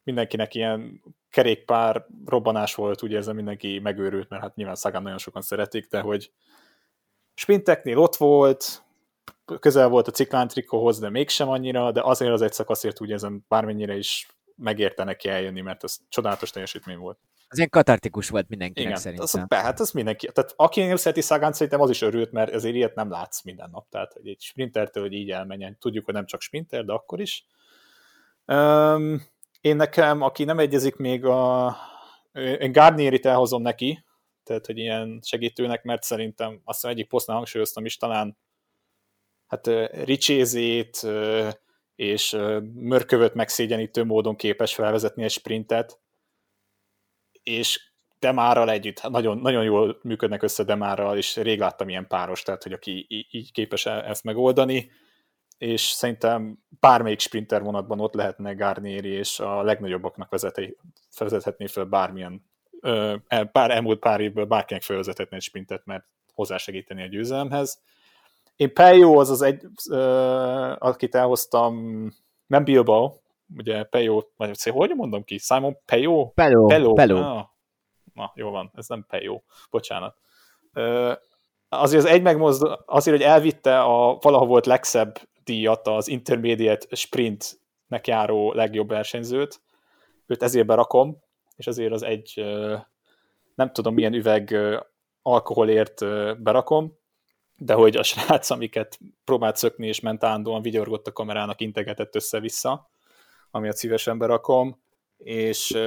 [0.04, 5.42] mindenkinek ilyen kerékpár robbanás volt, úgy érzem mindenki megőrült, mert hát nyilván Szagán nagyon sokan
[5.42, 6.32] szeretik, de hogy
[7.34, 8.84] sprinteknél ott volt,
[9.60, 13.96] közel volt a ciklántrikóhoz, de mégsem annyira, de azért az egy szakaszért úgy érzem, bármennyire
[13.96, 17.18] is megérte neki eljönni, mert ez csodálatos teljesítmény volt.
[17.48, 19.42] az ilyen katartikus volt mindenkinek Igen, szerintem.
[19.42, 22.52] az, be, hát az mindenki, tehát aki nem szereti Szagán, szerintem az is örült, mert
[22.52, 25.78] ezért ilyet nem látsz minden nap, tehát hogy egy sprintertől, hogy így elmenjen.
[25.80, 27.46] Tudjuk, hogy nem csak sprinter, de akkor is.
[28.46, 29.22] Um,
[29.62, 31.76] én nekem, aki nem egyezik még a...
[32.34, 34.04] Én Gardnierit elhozom neki,
[34.44, 38.38] tehát, hogy ilyen segítőnek, mert szerintem azt hiszem egyik posztnál hangsúlyoztam is, talán
[39.48, 39.68] hát
[40.04, 41.08] ricsézét
[41.96, 42.38] és
[42.74, 46.00] mörkövöt megszégyenítő módon képes felvezetni egy sprintet,
[47.44, 47.90] és
[48.20, 52.64] Demárral együtt, hát nagyon, nagyon jól működnek össze Demárral, és rég láttam ilyen páros, tehát
[52.64, 54.92] hogy aki így képes e- ezt megoldani,
[55.58, 60.78] és szerintem bármelyik sprinter vonatban ott lehetne Garnieri, és a legnagyobbaknak vezeti,
[61.18, 62.51] vezethetné fel bármilyen,
[63.52, 67.82] pár, elmúlt pár évből bárkinek felvezethetné egy sprintet, mert hozzásegíteni a győzelemhez.
[68.56, 69.66] Én Pejo az az egy,
[70.78, 72.06] akit elhoztam,
[72.48, 73.14] nem Bilbao,
[73.58, 75.38] ugye Pejo, vagy hogy mondom ki?
[75.38, 76.30] Simon Pejo?
[76.30, 76.94] Peló, Peló.
[76.94, 77.18] Peló.
[77.18, 77.46] Ah,
[78.14, 80.18] na, jó van, ez nem Pejo, bocsánat.
[81.70, 88.08] Azért az egy megmozdul, azért, hogy elvitte a valaha volt legszebb díjat, az Intermediate Sprintnek
[88.08, 89.62] járó legjobb versenyzőt,
[90.28, 91.18] őt ezért berakom,
[91.62, 92.44] és azért az egy
[93.56, 94.58] nem tudom milyen üveg
[95.22, 96.00] alkoholért
[96.42, 97.00] berakom,
[97.58, 102.90] de hogy a srác, amiket próbált szökni, és ment állandóan vigyorgott a kamerának, integetett össze-vissza,
[103.52, 104.82] amiatt szívesen berakom,
[105.18, 105.78] és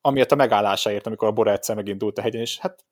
[0.00, 2.84] amiatt a megállásáért, amikor a Bora egyszer megindult a hegyen, és hát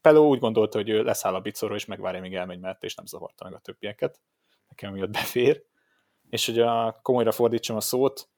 [0.00, 3.06] Peló úgy gondolta, hogy ő leszáll a bicóról, és megvárja, míg elmegy mellett, és nem
[3.06, 4.20] zavarta meg a többieket.
[4.68, 5.64] Nekem miatt befér.
[6.30, 8.29] És hogy a komolyra fordítsam a szót,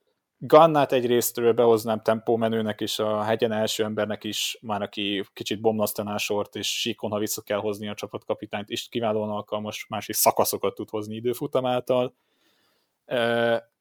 [0.44, 6.56] Gannát egyrésztről behoznám tempómenőnek és a hegyen első embernek is, már aki kicsit bomlasztaná sort,
[6.56, 11.14] és síkon, ha vissza kell hozni a csapatkapitányt, és kiválóan alkalmas, másik szakaszokat tud hozni
[11.14, 12.14] időfutam által.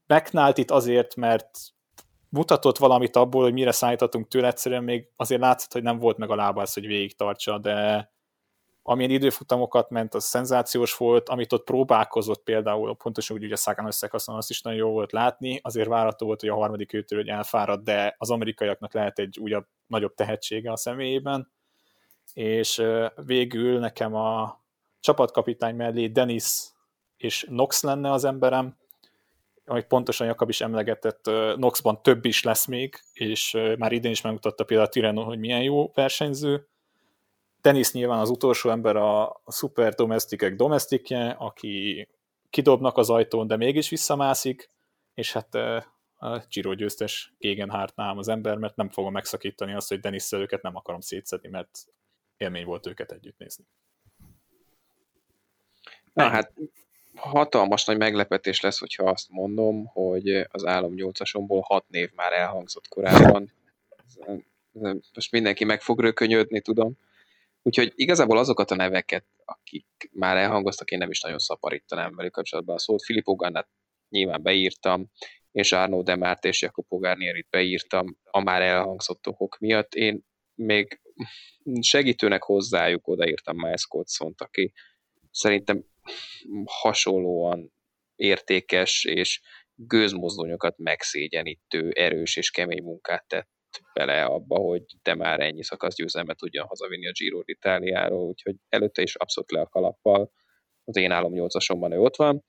[0.07, 1.59] Megnált itt azért, mert
[2.29, 6.29] mutatott valamit abból, hogy mire szállíthatunk tőle, egyszerűen még azért látszott, hogy nem volt meg
[6.29, 8.09] a lába az, hogy végig tartsa, de
[8.83, 14.35] amilyen időfutamokat ment, az szenzációs volt, amit ott próbálkozott például, pontosan úgy, a Sagan összekaszon,
[14.35, 17.83] azt is nagyon jó volt látni, azért várható volt, hogy a harmadik őtől hogy elfárad,
[17.83, 21.51] de az amerikaiaknak lehet egy újabb, nagyobb tehetsége a személyében,
[22.33, 22.83] és
[23.25, 24.61] végül nekem a
[24.99, 26.69] csapatkapitány mellé Dennis
[27.17, 28.77] és Nox lenne az emberem,
[29.65, 31.25] amit pontosan Jakab is emlegetett,
[31.55, 35.61] Noxban több is lesz még, és már idén is megmutatta például a Tireno, hogy milyen
[35.61, 36.70] jó versenyző.
[37.61, 42.07] Dennis nyilván az utolsó ember a, a szuper domestikek domestikje, aki
[42.49, 44.69] kidobnak az ajtón, de mégis visszamászik,
[45.13, 45.55] és hát
[46.15, 50.61] a Giro győztes Gegenhardt nálam az ember, mert nem fogom megszakítani azt, hogy Denis őket
[50.61, 51.79] nem akarom szétszedni, mert
[52.37, 53.65] élmény volt őket együtt nézni.
[56.13, 56.53] Na hát
[57.15, 62.87] hatalmas nagy meglepetés lesz, hogyha azt mondom, hogy az állam nyolcasomból hat név már elhangzott
[62.87, 63.51] korábban.
[65.13, 66.97] Most mindenki meg fog rökönyödni, tudom.
[67.63, 72.75] Úgyhogy igazából azokat a neveket, akik már elhangoztak, én nem is nagyon szaporítanám velük kapcsolatban
[72.75, 73.03] a szót.
[73.03, 73.69] Filippo Gannát
[74.09, 75.09] nyilván beírtam,
[75.51, 79.93] és Arno Demárt és Jacopo Garnierit beírtam a már elhangzott okok miatt.
[79.93, 80.23] Én
[80.55, 81.01] még
[81.81, 84.73] segítőnek hozzájuk odaírtam Miles Cotsont, aki
[85.31, 85.85] szerintem
[86.65, 87.73] hasonlóan
[88.15, 89.41] értékes és
[89.75, 93.49] gőzmozdonyokat megszégyenítő, erős és kemény munkát tett
[93.93, 99.01] bele abba, hogy te már ennyi szakasz győzelmet tudjon hazavinni a Giro d'Italiáról, úgyhogy előtte
[99.01, 100.31] is abszolút le a kalappal.
[100.83, 102.43] Az én állom nyolcasomban ő ott van.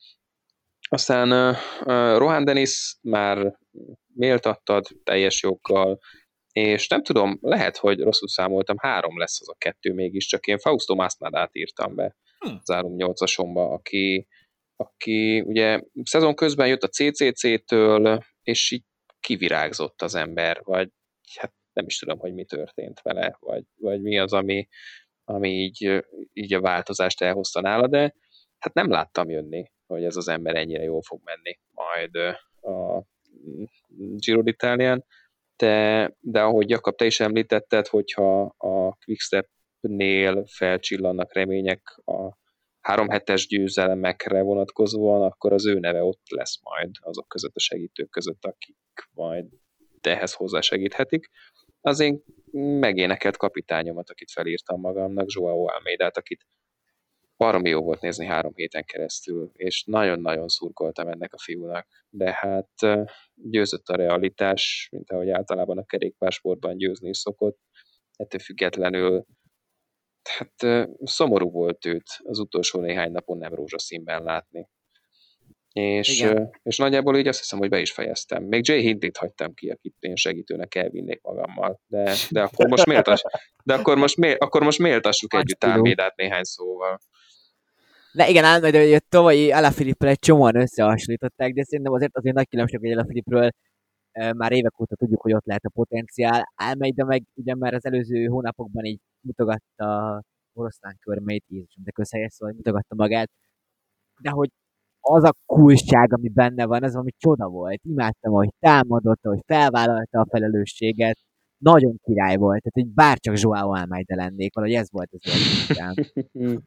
[0.88, 3.58] Aztán uh, uh, Rohan Dennis már
[4.14, 5.98] méltattad teljes joggal,
[6.52, 10.58] és nem tudom, lehet, hogy rosszul számoltam, három lesz az a kettő mégis, csak én
[10.58, 12.54] Fausto Masnadát írtam be hm.
[12.60, 14.26] az állom nyolcasomba, aki,
[14.76, 18.84] aki ugye szezon közben jött a CCC-től, és így
[19.20, 20.88] kivirágzott az ember, vagy
[21.38, 24.68] hát nem is tudom, hogy mi történt vele, vagy, vagy mi az, ami,
[25.24, 28.14] ami így, így a változást elhozta nála, de
[28.58, 32.16] hát nem láttam jönni, hogy ez az ember ennyire jól fog menni majd
[32.60, 33.04] a
[34.16, 35.02] Giro d'Italián,
[35.56, 42.40] de, de ahogy Jakab, te is említetted, hogyha a Quickstep-nél felcsillannak remények a
[42.80, 48.10] három hetes győzelemekre vonatkozóan, akkor az ő neve ott lesz majd azok között a segítők
[48.10, 48.76] között, akik
[49.14, 49.46] majd
[50.06, 51.30] ehhez hozzásegíthetik.
[51.80, 52.22] Az én
[52.80, 56.46] megénekelt kapitányomat, akit felírtam magamnak, Joao Almeidát, akit
[57.36, 63.06] baromi jó volt nézni három héten keresztül, és nagyon-nagyon szurkoltam ennek a fiúnak, de hát
[63.34, 67.58] győzött a realitás, mint ahogy általában a kerékpársportban győzni is szokott,
[68.16, 69.26] ettől függetlenül
[70.28, 74.68] hát szomorú volt őt az utolsó néhány napon nem rózsaszínben látni.
[75.72, 76.26] És,
[76.62, 78.42] és nagyjából így azt hiszem, hogy be is fejeztem.
[78.44, 81.80] Még Jay Hindit hagytam ki, akit én segítőnek elvinnék magammal.
[81.86, 83.22] De, de akkor most méltas,
[83.64, 86.98] de akkor most, mél, akkor most méltassuk együtt Álmédát néhány szóval.
[88.12, 92.48] De igen, ám, de a tavalyi Alaphilippel egy csomóan összehasonlították, de szerintem azért azért nagy
[92.48, 93.50] különbség, hogy Alaphilippről
[94.12, 96.52] e, már évek óta tudjuk, hogy ott lehet a potenciál.
[96.54, 102.54] Álmeida meg ugye már az előző hónapokban így mutogatta oroszlán körmeit, Jézusom, de közhelyes szóval
[102.54, 103.30] mutogatta magát.
[104.20, 104.48] De hogy
[105.02, 107.80] az a kulcsság, ami benne van, az ami csoda volt.
[107.82, 111.18] Imádtam, hogy támadott, hogy felvállalta a felelősséget.
[111.58, 112.62] Nagyon király volt.
[112.62, 115.94] Tehát, hogy bárcsak Joao Almeida lennék, valahogy ez volt az érzésem.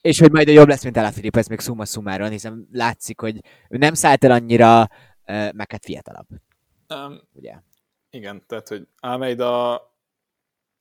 [0.00, 3.76] és hogy majd jobb lesz, mint Alaphilipp, ez még szumma szumáron, hiszen látszik, hogy ő
[3.76, 4.88] nem szállt el annyira,
[5.26, 6.26] meg hát fiatalabb.
[6.94, 7.54] Um, Ugye?
[8.10, 9.88] Igen, tehát, hogy Almeida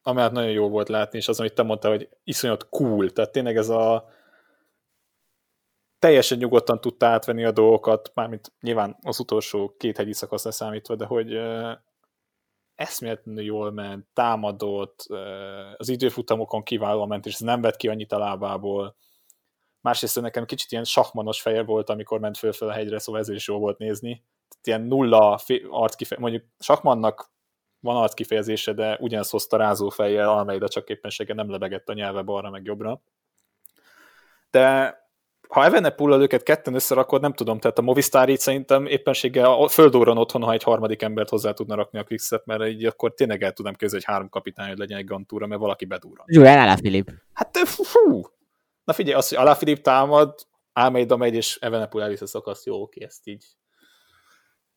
[0.02, 3.58] amelyet nagyon jó volt látni, és az, amit te mondtál, hogy iszonyat cool, tehát tényleg
[3.58, 4.10] ez a
[6.00, 11.06] teljesen nyugodtan tudta átvenni a dolgokat, mármint nyilván az utolsó két hegyi szakasz leszámítva, de
[11.06, 11.39] hogy
[12.76, 15.06] eszméletlenül jól ment, támadott,
[15.78, 18.95] az időfutamokon kiválóan ment, és ez nem vett ki annyit a lábából.
[19.82, 23.47] Másrészt nekem kicsit ilyen sakmanos feje volt, amikor ment fölfel a hegyre, szóval ez is
[23.47, 24.26] jó volt nézni.
[24.50, 25.39] Tehát ilyen nulla
[25.70, 27.32] arckifejezés, mondjuk sakmannak
[27.80, 32.50] van arckifejezése, de ugyanazt hozta rázó fejjel, Almeida csak éppenséggel nem lebegett a nyelve balra
[32.50, 33.02] meg jobbra.
[34.50, 34.97] De
[35.50, 40.18] ha Evenepullal őket ketten összerakod, nem tudom, tehát a Movistar így szerintem éppenséggel a földóron
[40.18, 43.52] otthon, ha egy harmadik embert hozzá tudna rakni a Quickstep, mert így akkor tényleg el
[43.52, 46.26] tudom képzelni, hogy három kapitány, hogy legyen egy gantúra, mert valaki bedúran.
[46.28, 47.08] Julian Alaphilipp.
[47.34, 48.22] Hát fú,
[48.84, 50.36] Na figyelj, az, hogy Alaphilipp támad,
[50.74, 53.45] Almeida megy, és Evenepul elvisz a szakaszt, jó, oké, ezt így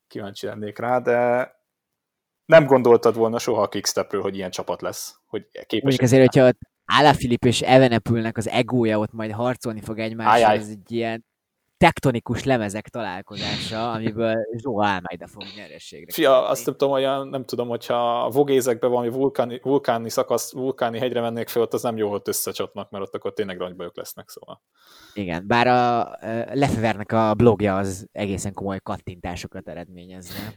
[0.09, 1.51] kíváncsi lennék rá, de
[2.45, 5.83] nem gondoltad volna soha a Quickstepről, hogy ilyen csapat lesz, hogy képes.
[5.83, 6.53] Mondjuk azért, hogyha
[6.99, 11.25] Alaphilipp és Evenepülnek az egója ott majd harcolni fog egymással, ez egy ilyen
[11.77, 16.13] tektonikus lemezek találkozása, amiből Zsó Almeida fog nyerességre.
[16.13, 20.99] Fia, azt nem tudom, olyan, nem tudom, hogyha a vogézekbe valami vulkáni, vulkáni szakasz, vulkáni
[20.99, 24.29] hegyre mennék fel, ott az nem jó, hogy összecsapnak, mert ott akkor tényleg rangbajok lesznek,
[24.29, 24.63] szóval.
[25.15, 26.11] Igen, bár a
[26.53, 30.55] Lefevernek a blogja az egészen komoly kattintásokat eredményezne.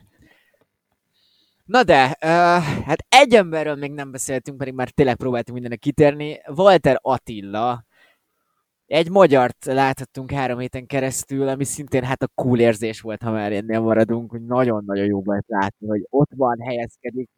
[1.66, 6.42] Na de, uh, hát egy emberről még nem beszéltünk, pedig már tényleg próbáltunk mindenre kitérni.
[6.56, 7.86] Walter Attila,
[8.86, 13.52] egy magyart láthattunk három héten keresztül, ami szintén hát a cool érzés volt, ha már
[13.54, 17.30] ennél maradunk, hogy nagyon-nagyon jó volt látni, hogy ott van, helyezkedik.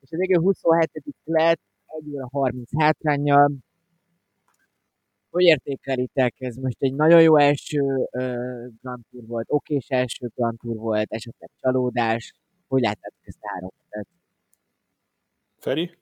[0.00, 0.90] És a végül 27
[1.24, 3.52] lett, 1 óra 30 hátrányjal.
[5.30, 6.34] Hogy értékelitek?
[6.38, 11.12] Ez most egy nagyon jó első uh, Grand Tour volt, okés első Grand Tour volt,
[11.12, 12.34] esetleg csalódás.
[12.68, 14.06] Hogy láttátok ezt a három hetet?
[15.58, 15.98] Feri?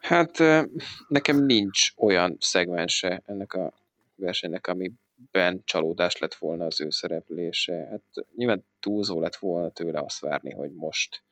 [0.00, 0.38] Hát
[1.08, 3.72] nekem nincs olyan szegmense ennek a
[4.14, 7.86] versenynek, amiben csalódás lett volna az ő szereplése.
[7.90, 11.22] Hát nyilván túlzó lett volna tőle azt várni, hogy most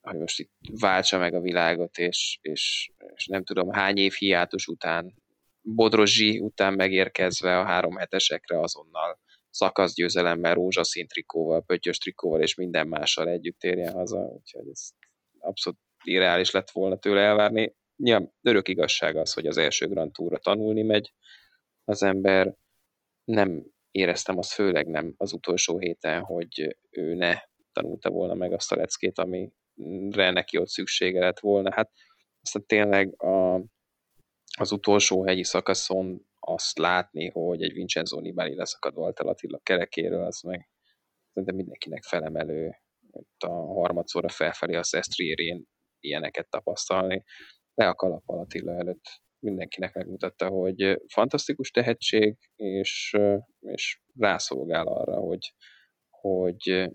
[0.00, 4.66] hogy most itt váltsa meg a világot, és, és, és nem tudom hány év hiátus
[4.66, 5.14] után,
[5.64, 9.18] Bodrozsi után megérkezve a három hetesekre azonnal
[9.52, 14.88] szakaszgyőzelemmel, rózsaszín trikóval, pöttyös trikóval és minden mással együtt térjen haza, úgyhogy ez
[15.38, 17.74] abszolút irreális lett volna tőle elvárni.
[17.96, 21.12] Nyilván örök igazság az, hogy az első Grand Tourra tanulni megy
[21.84, 22.54] az ember.
[23.24, 27.34] Nem éreztem azt főleg nem az utolsó héten, hogy ő ne
[27.72, 31.72] tanulta volna meg azt a leckét, amire neki ott szüksége lett volna.
[31.72, 31.90] Hát
[32.42, 33.62] aztán tényleg a,
[34.58, 40.40] az utolsó hegyi szakaszon azt látni, hogy egy Vincenzo Nibali leszakad Walter Attila kerekéről, az
[40.40, 40.68] meg
[41.32, 42.70] szerintem mindenkinek felemelő,
[43.38, 45.64] a harmadszorra felfelé a Szestriérén
[46.00, 47.24] ilyeneket tapasztalni.
[47.74, 53.16] Le a kalappal Attila előtt mindenkinek megmutatta, hogy fantasztikus tehetség, és,
[53.60, 55.54] és rászolgál arra, hogy,
[56.08, 56.90] hogy,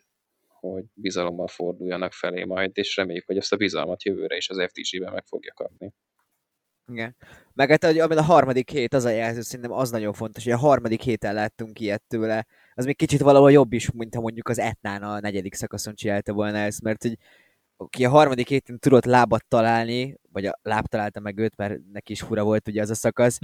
[0.47, 5.13] hogy bizalommal forduljanak felé majd, és reméljük, hogy ezt a bizalmat jövőre is az FTG-ben
[5.13, 5.93] meg fogja kapni.
[6.91, 7.15] Igen.
[7.53, 10.57] Meg hát, hogy a harmadik hét az a jelző, szerintem az nagyon fontos, hogy a
[10.57, 12.45] harmadik héten láttunk ilyet tőle.
[12.73, 16.33] Az még kicsit valahol jobb is, mint ha mondjuk az Etnán a negyedik szakaszon csinálta
[16.33, 17.17] volna ezt, mert hogy
[17.77, 22.11] aki a harmadik héten tudott lábat találni, vagy a láb találta meg őt, mert neki
[22.11, 23.39] is fura volt ugye az a szakasz,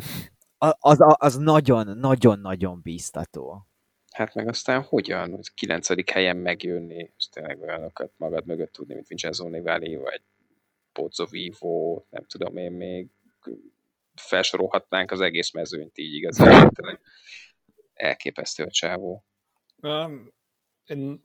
[0.80, 3.68] az, az nagyon-nagyon-nagyon bíztató.
[4.12, 9.08] Hát meg aztán hogyan, hogy kilencedik helyen megjönni, és tényleg olyanokat magad mögött tudni, mint
[9.08, 10.22] Vincenzo Nivali, vagy
[10.91, 13.08] Pozzo Vivo, nem tudom én még,
[14.16, 16.72] felsorolhatnánk az egész mezőnyt így igazán.
[17.94, 19.26] Elképesztő a csávó.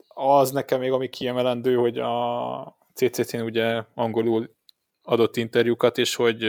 [0.07, 4.55] Az nekem még ami kiemelendő, hogy a CCC-n ugye angolul
[5.01, 6.43] adott interjúkat, és hogy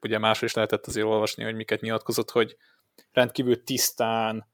[0.00, 2.56] ugye másról is lehetett azért olvasni, hogy miket nyilatkozott, hogy
[3.12, 4.48] rendkívül tisztán,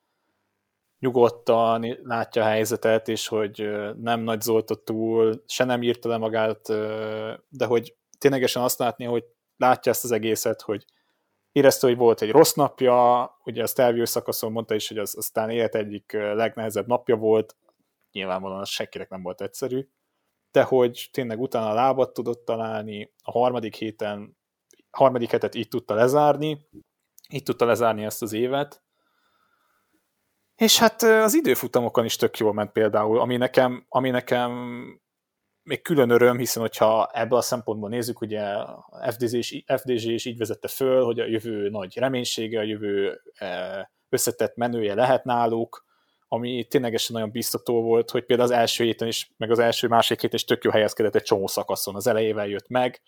[0.99, 6.69] nyugodtan látja a helyzetet, és hogy nem nagy zolta túl, se nem írta le magát,
[7.49, 9.25] de hogy ténylegesen azt látni, hogy
[9.63, 10.85] látja ezt az egészet, hogy
[11.53, 15.51] érezte, hogy volt egy rossz napja, ugye a Stelvio szakaszon mondta is, hogy az aztán
[15.51, 17.57] élet egyik legnehezebb napja volt,
[18.13, 19.89] nyilvánvalóan az senkinek nem volt egyszerű,
[20.51, 24.37] de hogy tényleg utána a lábat tudott találni, a harmadik héten,
[24.91, 26.69] harmadik hetet így tudta lezárni,
[27.29, 28.83] így tudta lezárni ezt az évet,
[30.57, 35.02] és hát az időfutamokon is tök jól ment például, ami nekem, ami nekem
[35.63, 40.25] még külön öröm, hiszen hogyha ebből a szempontból nézzük, ugye a FDZ is, FDZ is
[40.25, 43.23] így vezette föl, hogy a jövő nagy reménysége, a jövő
[44.09, 45.85] összetett menője lehet náluk,
[46.29, 50.21] ami ténylegesen nagyon biztató volt, hogy például az első héten is, meg az első másik
[50.21, 51.95] héten is tök jó helyezkedett egy csomó szakaszon.
[51.95, 53.03] Az elejével jött meg,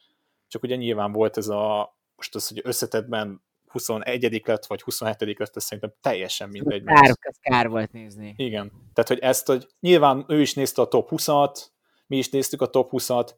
[0.48, 5.56] csak ugye nyilván volt ez a, most az, hogy összetettben 21 lett, vagy 27 lett,
[5.56, 6.84] ez szerintem teljesen mindegy.
[6.84, 8.34] Kár, ez kár volt nézni.
[8.36, 8.72] Igen.
[8.92, 11.66] Tehát, hogy ezt, hogy nyilván ő is nézte a top 20-at,
[12.14, 13.30] mi is néztük a top 20-at,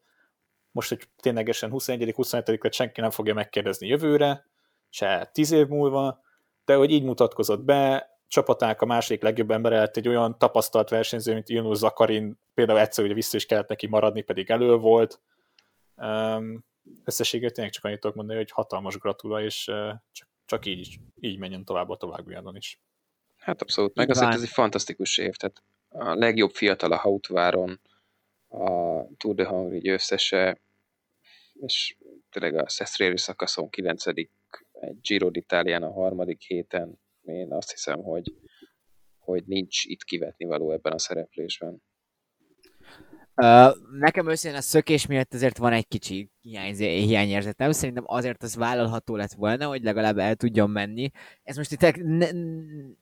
[0.70, 4.46] most, hogy ténylegesen 21 27 lett, senki nem fogja megkérdezni jövőre,
[4.88, 6.20] se 10 év múlva,
[6.64, 11.32] de hogy így mutatkozott be, csapaták a másik legjobb ember lett egy olyan tapasztalt versenyző,
[11.32, 15.20] mint Ilnur Zakarin, például egyszer ugye vissza is kellett neki maradni, pedig elő volt.
[17.04, 19.64] Összességében tényleg csak annyit tudok mondani, hogy hatalmas gratula, és
[20.12, 22.80] csak, csak így, így menjen tovább a továbbiakban is.
[23.36, 27.80] Hát abszolút, meg azért ez egy fantasztikus év, tehát a legjobb fiatal a Hautváron,
[28.48, 30.60] a Tour de Hongrie győztese,
[31.52, 31.96] és
[32.30, 34.30] tényleg a Sestrieri szakaszon 9 egy
[35.00, 38.34] Giro d'Italián a harmadik héten, én azt hiszem, hogy,
[39.18, 41.82] hogy nincs itt kivetni való ebben a szereplésben.
[43.42, 47.72] Uh, nekem őszintén a szökés miatt azért van egy kicsi hiányérzetem.
[47.72, 51.10] Szerintem azért az vállalható lett volna, hogy legalább el tudjon menni.
[51.42, 52.26] Ez most itt ne,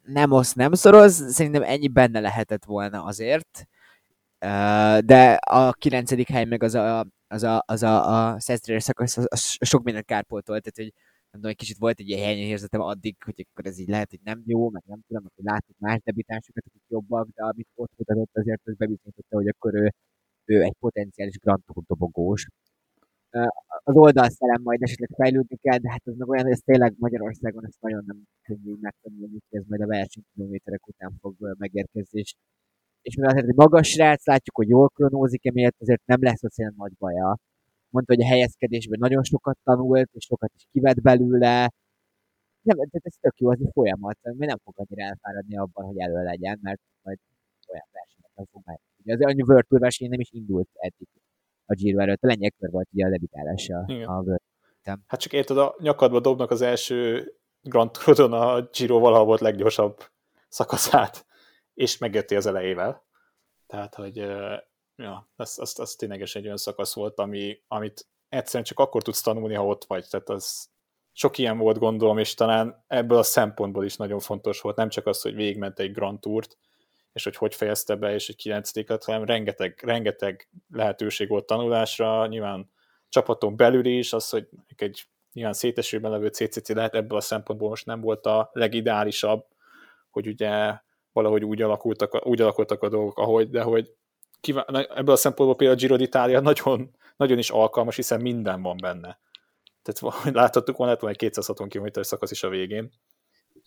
[0.03, 3.68] nem osz, nem szoroz, szerintem ennyi benne lehetett volna azért.
[5.05, 9.26] De a kilencedik hely meg az a, az a, az a, a Szesztrér szakasz, az,
[9.30, 10.92] az sok mindent kárpótolt, tehát hogy
[11.30, 14.20] nem tudom, egy kicsit volt egy ilyen érzetem addig, hogy akkor ez így lehet, hogy
[14.24, 18.30] nem jó, meg nem tudom, hogy láttuk más debitánsokat, akik jobbak, de amit ott mutatott
[18.32, 19.92] azért, az bebizonyította, hogy akkor ő,
[20.45, 22.47] ő egy potenciális Grand Tour dobogós.
[23.84, 27.66] az oldalszelen majd esetleg fejlődni kell, de hát ez meg olyan, hogy ez tényleg Magyarországon
[27.66, 32.20] ezt nagyon nem könnyű megtanulni, hogy ez majd a versenykilométerek után fog megérkezni.
[32.20, 32.34] És,
[33.05, 36.59] és mivel azért egy magas srác, látjuk, hogy jól kronózik, emiatt azért nem lesz az
[36.59, 37.36] olyan nagy baja.
[37.88, 41.72] Mondta, hogy a helyezkedésben nagyon sokat tanult, és sokat is kivett belőle.
[42.62, 45.98] Nem, de ez tök jó, az egy folyamat, mert nem fog annyira elfáradni abban, hogy
[45.98, 47.18] elő legyen, mert majd
[47.68, 48.80] olyan versenyekkel fog meg.
[49.02, 51.09] Ugye az annyi World Tour verseny nem is indult eddig
[51.66, 52.22] a Giro előtt.
[52.22, 54.09] A lengyel volt ugye a debütálása Igen.
[54.09, 54.40] a World
[55.07, 57.28] Hát csak érted, a nyakadba dobnak az első
[57.62, 59.98] Grand Tourodon a Giro valaha volt leggyorsabb
[60.48, 61.26] szakaszát,
[61.75, 63.05] és megjöttél az elejével.
[63.66, 64.16] Tehát, hogy
[64.97, 69.20] ja, az, az, az tényleges egy olyan szakasz volt, ami, amit egyszerűen csak akkor tudsz
[69.20, 70.07] tanulni, ha ott vagy.
[70.11, 70.68] Tehát az
[71.12, 74.77] sok ilyen volt, gondolom, és talán ebből a szempontból is nagyon fontos volt.
[74.77, 76.59] Nem csak az, hogy végigment egy Grand Tourt,
[77.12, 82.27] és hogy hogy fejezte be, és hogy kilencték lett, hanem rengeteg, rengeteg lehetőség volt tanulásra,
[82.27, 82.70] nyilván
[83.09, 87.87] csapaton belül is, az, hogy egy nyilván szétesőben levő CCC lehet, ebből a szempontból most
[87.87, 89.47] nem volt a legideálisabb,
[90.11, 90.79] hogy ugye
[91.14, 93.92] valahogy úgy alakultak, úgy alakultak a dolgok, ahogy, de hogy
[94.40, 98.76] kivá- ebből a szempontból például a Giro d'Italia nagyon, nagyon is alkalmas, hiszen minden van
[98.76, 99.20] benne.
[99.82, 102.92] Tehát láthattuk volna, lett egy 260 km szakasz is a végén,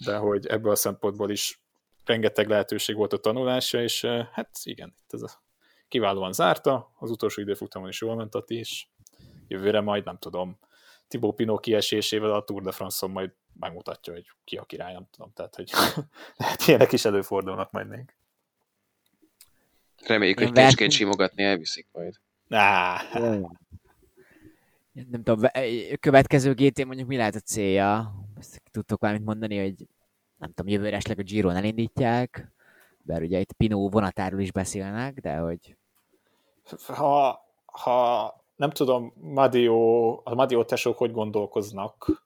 [0.06, 1.62] de hogy ebből a szempontból is
[2.06, 5.44] rengeteg lehetőség volt a tanulásra, és hát igen, itt ez a
[5.88, 8.88] kiválóan zárta, az utolsó időfutamon is jól ment a és
[9.48, 10.60] jövőre majd nem tudom,
[11.08, 15.32] Thibaut Pinot kiesésével a Tour de France-on majd megmutatja, hogy ki a király, nem tudom,
[15.34, 15.72] tehát hogy
[16.38, 18.16] lehet ilyenek is előfordulnak majd még.
[20.06, 22.14] Reméljük, hogy kecskét simogatni elviszik majd.
[22.50, 23.02] Á,
[24.92, 28.14] Nem tudom, ve- következő GT mondjuk mi lehet a célja?
[28.38, 29.88] Ezt Tudtok valamit mondani, hogy
[30.38, 32.52] nem tudom, jövőre esetleg a Giro elindítják,
[32.98, 35.78] bár ugye itt Pinó vonatáról is beszélnek, de hogy
[36.88, 42.26] ha, ha nem tudom, Madio, a Madio tesók hogy gondolkoznak,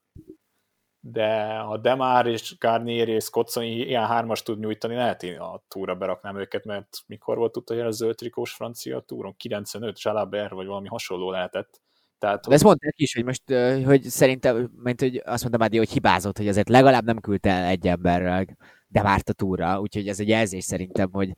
[1.03, 5.95] de a Demár és Garnier és Scozzoni ilyen hármas tud nyújtani, lehet én a túra
[5.95, 9.35] beraknám őket, mert mikor volt utoljára a zöld trikós francia túron?
[9.37, 11.81] 95, Jalabert, vagy valami hasonló lehetett.
[12.19, 13.43] Tehát, De ezt mondták is, hogy most,
[13.85, 17.65] hogy szerintem, mint hogy azt mondtam Adi, hogy hibázott, hogy azért legalább nem küldte el
[17.65, 18.45] egy emberrel,
[18.87, 21.33] de várt a túra, úgyhogy ez egy jelzés szerintem, hogy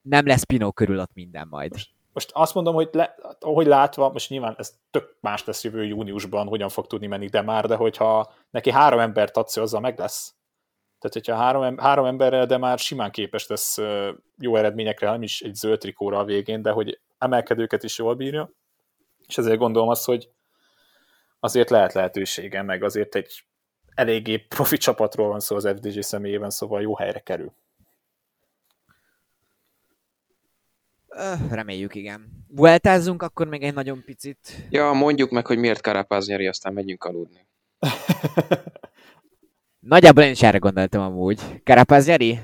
[0.00, 1.72] nem lesz Pinó körül ott minden majd.
[1.72, 6.46] most azt mondom, hogy le, ahogy látva, most nyilván ez tök más lesz jövő júniusban,
[6.46, 10.34] hogyan fog tudni menni, de már, de hogyha neki három embert adsz, azzal meg lesz.
[10.98, 13.78] Tehát, hogyha három, három emberrel, de már simán képes lesz
[14.38, 18.50] jó eredményekre, nem is egy zöld trikóra a végén, de hogy emelkedőket is jól bírja.
[19.26, 20.28] És ezért gondolom azt, hogy
[21.40, 23.44] azért lehet lehetősége, meg azért egy
[23.94, 27.52] eléggé profi csapatról van szó az FDG személyében, szóval jó helyre kerül.
[31.16, 32.44] Ö, Reméljük, igen.
[32.48, 34.66] Vueltázzunk akkor még egy nagyon picit.
[34.70, 37.46] Ja, mondjuk meg, hogy miért Karapáz nyeri, aztán megyünk aludni.
[39.80, 41.40] Nagyjából én is erre gondoltam amúgy.
[41.64, 42.38] Carapaz nyeri?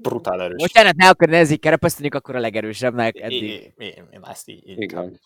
[0.00, 0.62] Brutál erős.
[0.62, 3.42] Bocsánat, ne akar ez így kerepeszteni, akkor a legerősebbnek eddig.
[3.42, 5.20] Én, én, én ezt így, így Igen.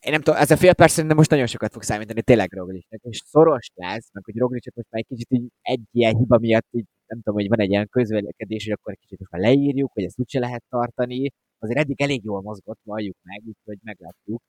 [0.00, 3.00] Én nem tudom, ez a fél perc szerintem most nagyon sokat fog számítani tényleg Roglicnek,
[3.02, 6.66] és szoros lesz, meg hogy Roglicot most már egy kicsit így egy ilyen hiba miatt
[6.70, 10.04] így, nem tudom, hogy van egy ilyen közvélekedés, hogy akkor egy kicsit most leírjuk, hogy
[10.04, 11.32] ezt úgyse lehet tartani.
[11.58, 14.42] Azért eddig elég jól mozgott, valljuk meg, úgyhogy meglátjuk.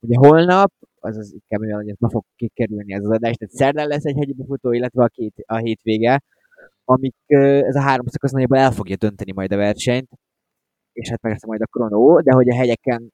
[0.00, 4.04] Ugye holnap, azaz inkább mivel, hogy be fog kikerülni ez az adás, tehát szerdán lesz
[4.04, 6.22] egy hegyi befutó, illetve a, két, a hétvége,
[6.84, 10.08] amik ez a három szakasz nagyjából el fogja dönteni majd a versenyt,
[10.92, 13.12] és hát persze majd a kronó, de hogy a hegyeken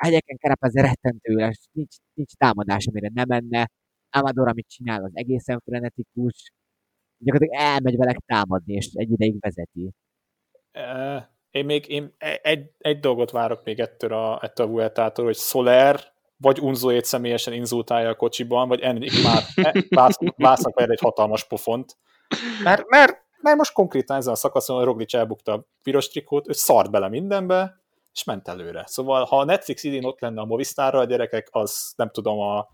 [0.00, 3.70] a hegyeken Carapaz rettentő lesz, nincs, nincs támadás, amire nem menne.
[4.10, 6.52] Amador, amit csinál, az egészen frenetikus.
[7.18, 9.90] Gyakorlatilag elmegy vele támadni, és egy ideig vezeti.
[11.50, 15.36] Én még én e- egy, egy dolgot várok még ettől a, ettől a Vueltától, hogy
[15.36, 16.00] Soler
[16.36, 19.42] vagy Unzoét személyesen inzultálja a kocsiban, vagy ennék már
[19.88, 21.96] vász, vásznak vele egy hatalmas pofont.
[22.62, 26.52] Mert, mert, mert most konkrétan ezen a szakaszon a Roglic elbukta a piros trikót, ő
[26.52, 28.84] szart bele mindenbe, és ment előre.
[28.86, 32.68] Szóval, ha a Netflix idén ott lenne a Movistarra, a gyerekek, az nem tudom, a,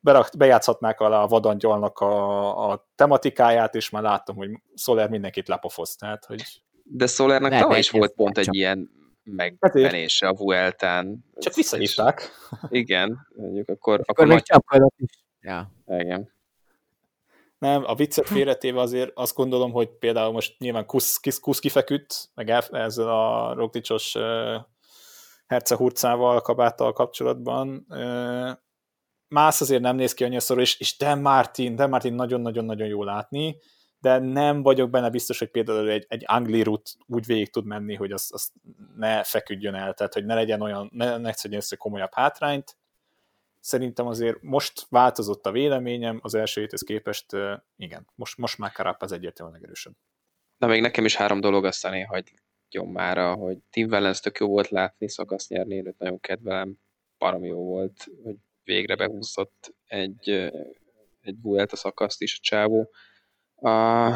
[0.00, 5.96] berakt, bejátszhatnák alá a vadangyalnak a, a tematikáját, és már láttam, hogy Soler mindenkit lepofoz.
[5.96, 6.42] Tehát, hogy
[6.82, 8.90] De Solernak Nem, tavaly is volt pont egy csak- ilyen
[9.22, 11.24] megvenése a Vueltán.
[11.38, 12.30] csak visszahívták.
[12.68, 15.24] Igen, mondjuk akkor, Akkor akkor még majd, is.
[15.40, 15.72] Ja.
[15.86, 16.32] igen.
[17.58, 22.30] Nem, a viccet félretéve azért azt gondolom, hogy például most nyilván Kusz, Kusz, Kusz kifeküdt,
[22.34, 24.54] meg el, ezzel a Roglicsos uh,
[25.46, 27.86] hercehurcával, kabáttal kapcsolatban.
[27.88, 28.50] Uh,
[29.30, 33.04] Mász azért nem néz ki annyira szorul, és, és Dan Martin, Dan Martin nagyon-nagyon-nagyon jó
[33.04, 33.56] látni,
[34.00, 37.94] de nem vagyok benne biztos, hogy például egy, egy Angli rút úgy végig tud menni,
[37.94, 38.52] hogy azt, azt
[38.96, 42.76] ne feküdjön el, tehát hogy ne legyen olyan, ne, ne össze komolyabb hátrányt.
[43.60, 47.26] Szerintem azért most változott a véleményem, az első héthez képest
[47.76, 49.94] igen, most, most már Karap az egyértelműen legerősebb.
[50.56, 54.48] Na még nekem is három dolog, aztán én hagyjon már, hogy Tim Wellens tök jó
[54.48, 56.78] volt látni, szakasz nyerni, én őt nagyon kedvelem,
[57.18, 58.36] barom jó volt, hogy
[58.70, 60.30] végre behúzott egy,
[61.20, 62.90] egy Vuelta szakaszt is a csávó.
[63.54, 64.14] Uh,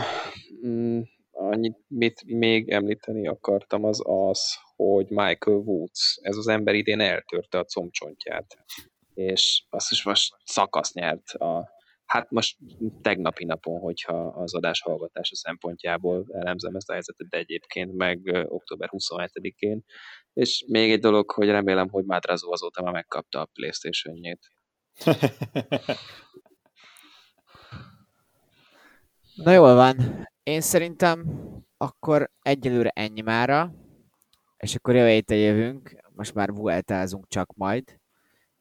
[0.66, 1.00] mm,
[1.30, 7.58] annyit mit még említeni akartam az az, hogy Michael Woods, ez az ember idén eltörte
[7.58, 8.64] a combcsontját,
[9.14, 11.73] és azt is most szakasz nyert a
[12.14, 12.58] Hát most
[13.02, 18.88] tegnapi napon, hogyha az adás hallgatása szempontjából elemzem ezt a helyzetet, de egyébként meg október
[18.92, 19.84] 27-én.
[20.32, 24.38] És még egy dolog, hogy remélem, hogy Mátrazó azóta már megkapta a Playstation-jét.
[29.44, 29.96] Na jól van.
[30.42, 31.26] Én szerintem
[31.76, 33.74] akkor egyelőre ennyi mára,
[34.56, 37.98] és akkor jövő héten jövünk, most már vueltázunk csak majd.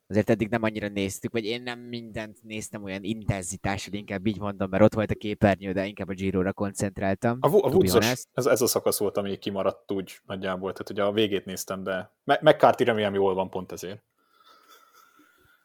[0.08, 4.70] Azért eddig nem annyira néztük, vagy én nem mindent néztem olyan intenzitással, inkább így mondom,
[4.70, 7.38] mert ott volt a képernyő, de inkább a Giro-ra koncentráltam.
[7.42, 11.12] A, a Woodsos, ez, ez a szakasz volt, ami kimaradt úgy nagyjából, tehát ugye a
[11.12, 14.04] végét néztem, de McCarthy remélem jól van pont ezért.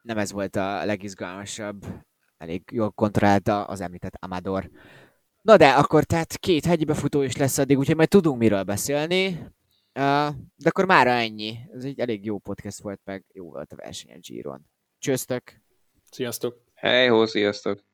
[0.02, 1.84] Nem ez volt a legizgalmasabb,
[2.38, 4.70] elég jól kontrollálta az említett Amador.
[5.42, 9.46] Na de, akkor tehát két hegyi befutó is lesz addig, úgyhogy majd tudunk miről beszélni.
[9.98, 11.58] Uh, de akkor már ennyi.
[11.72, 14.66] Ez egy elég jó podcast volt, meg jó volt a verseny a Giron.
[14.98, 15.62] Csőztök!
[16.10, 16.62] Sziasztok!
[16.74, 17.87] Hej, hó, sziasztok!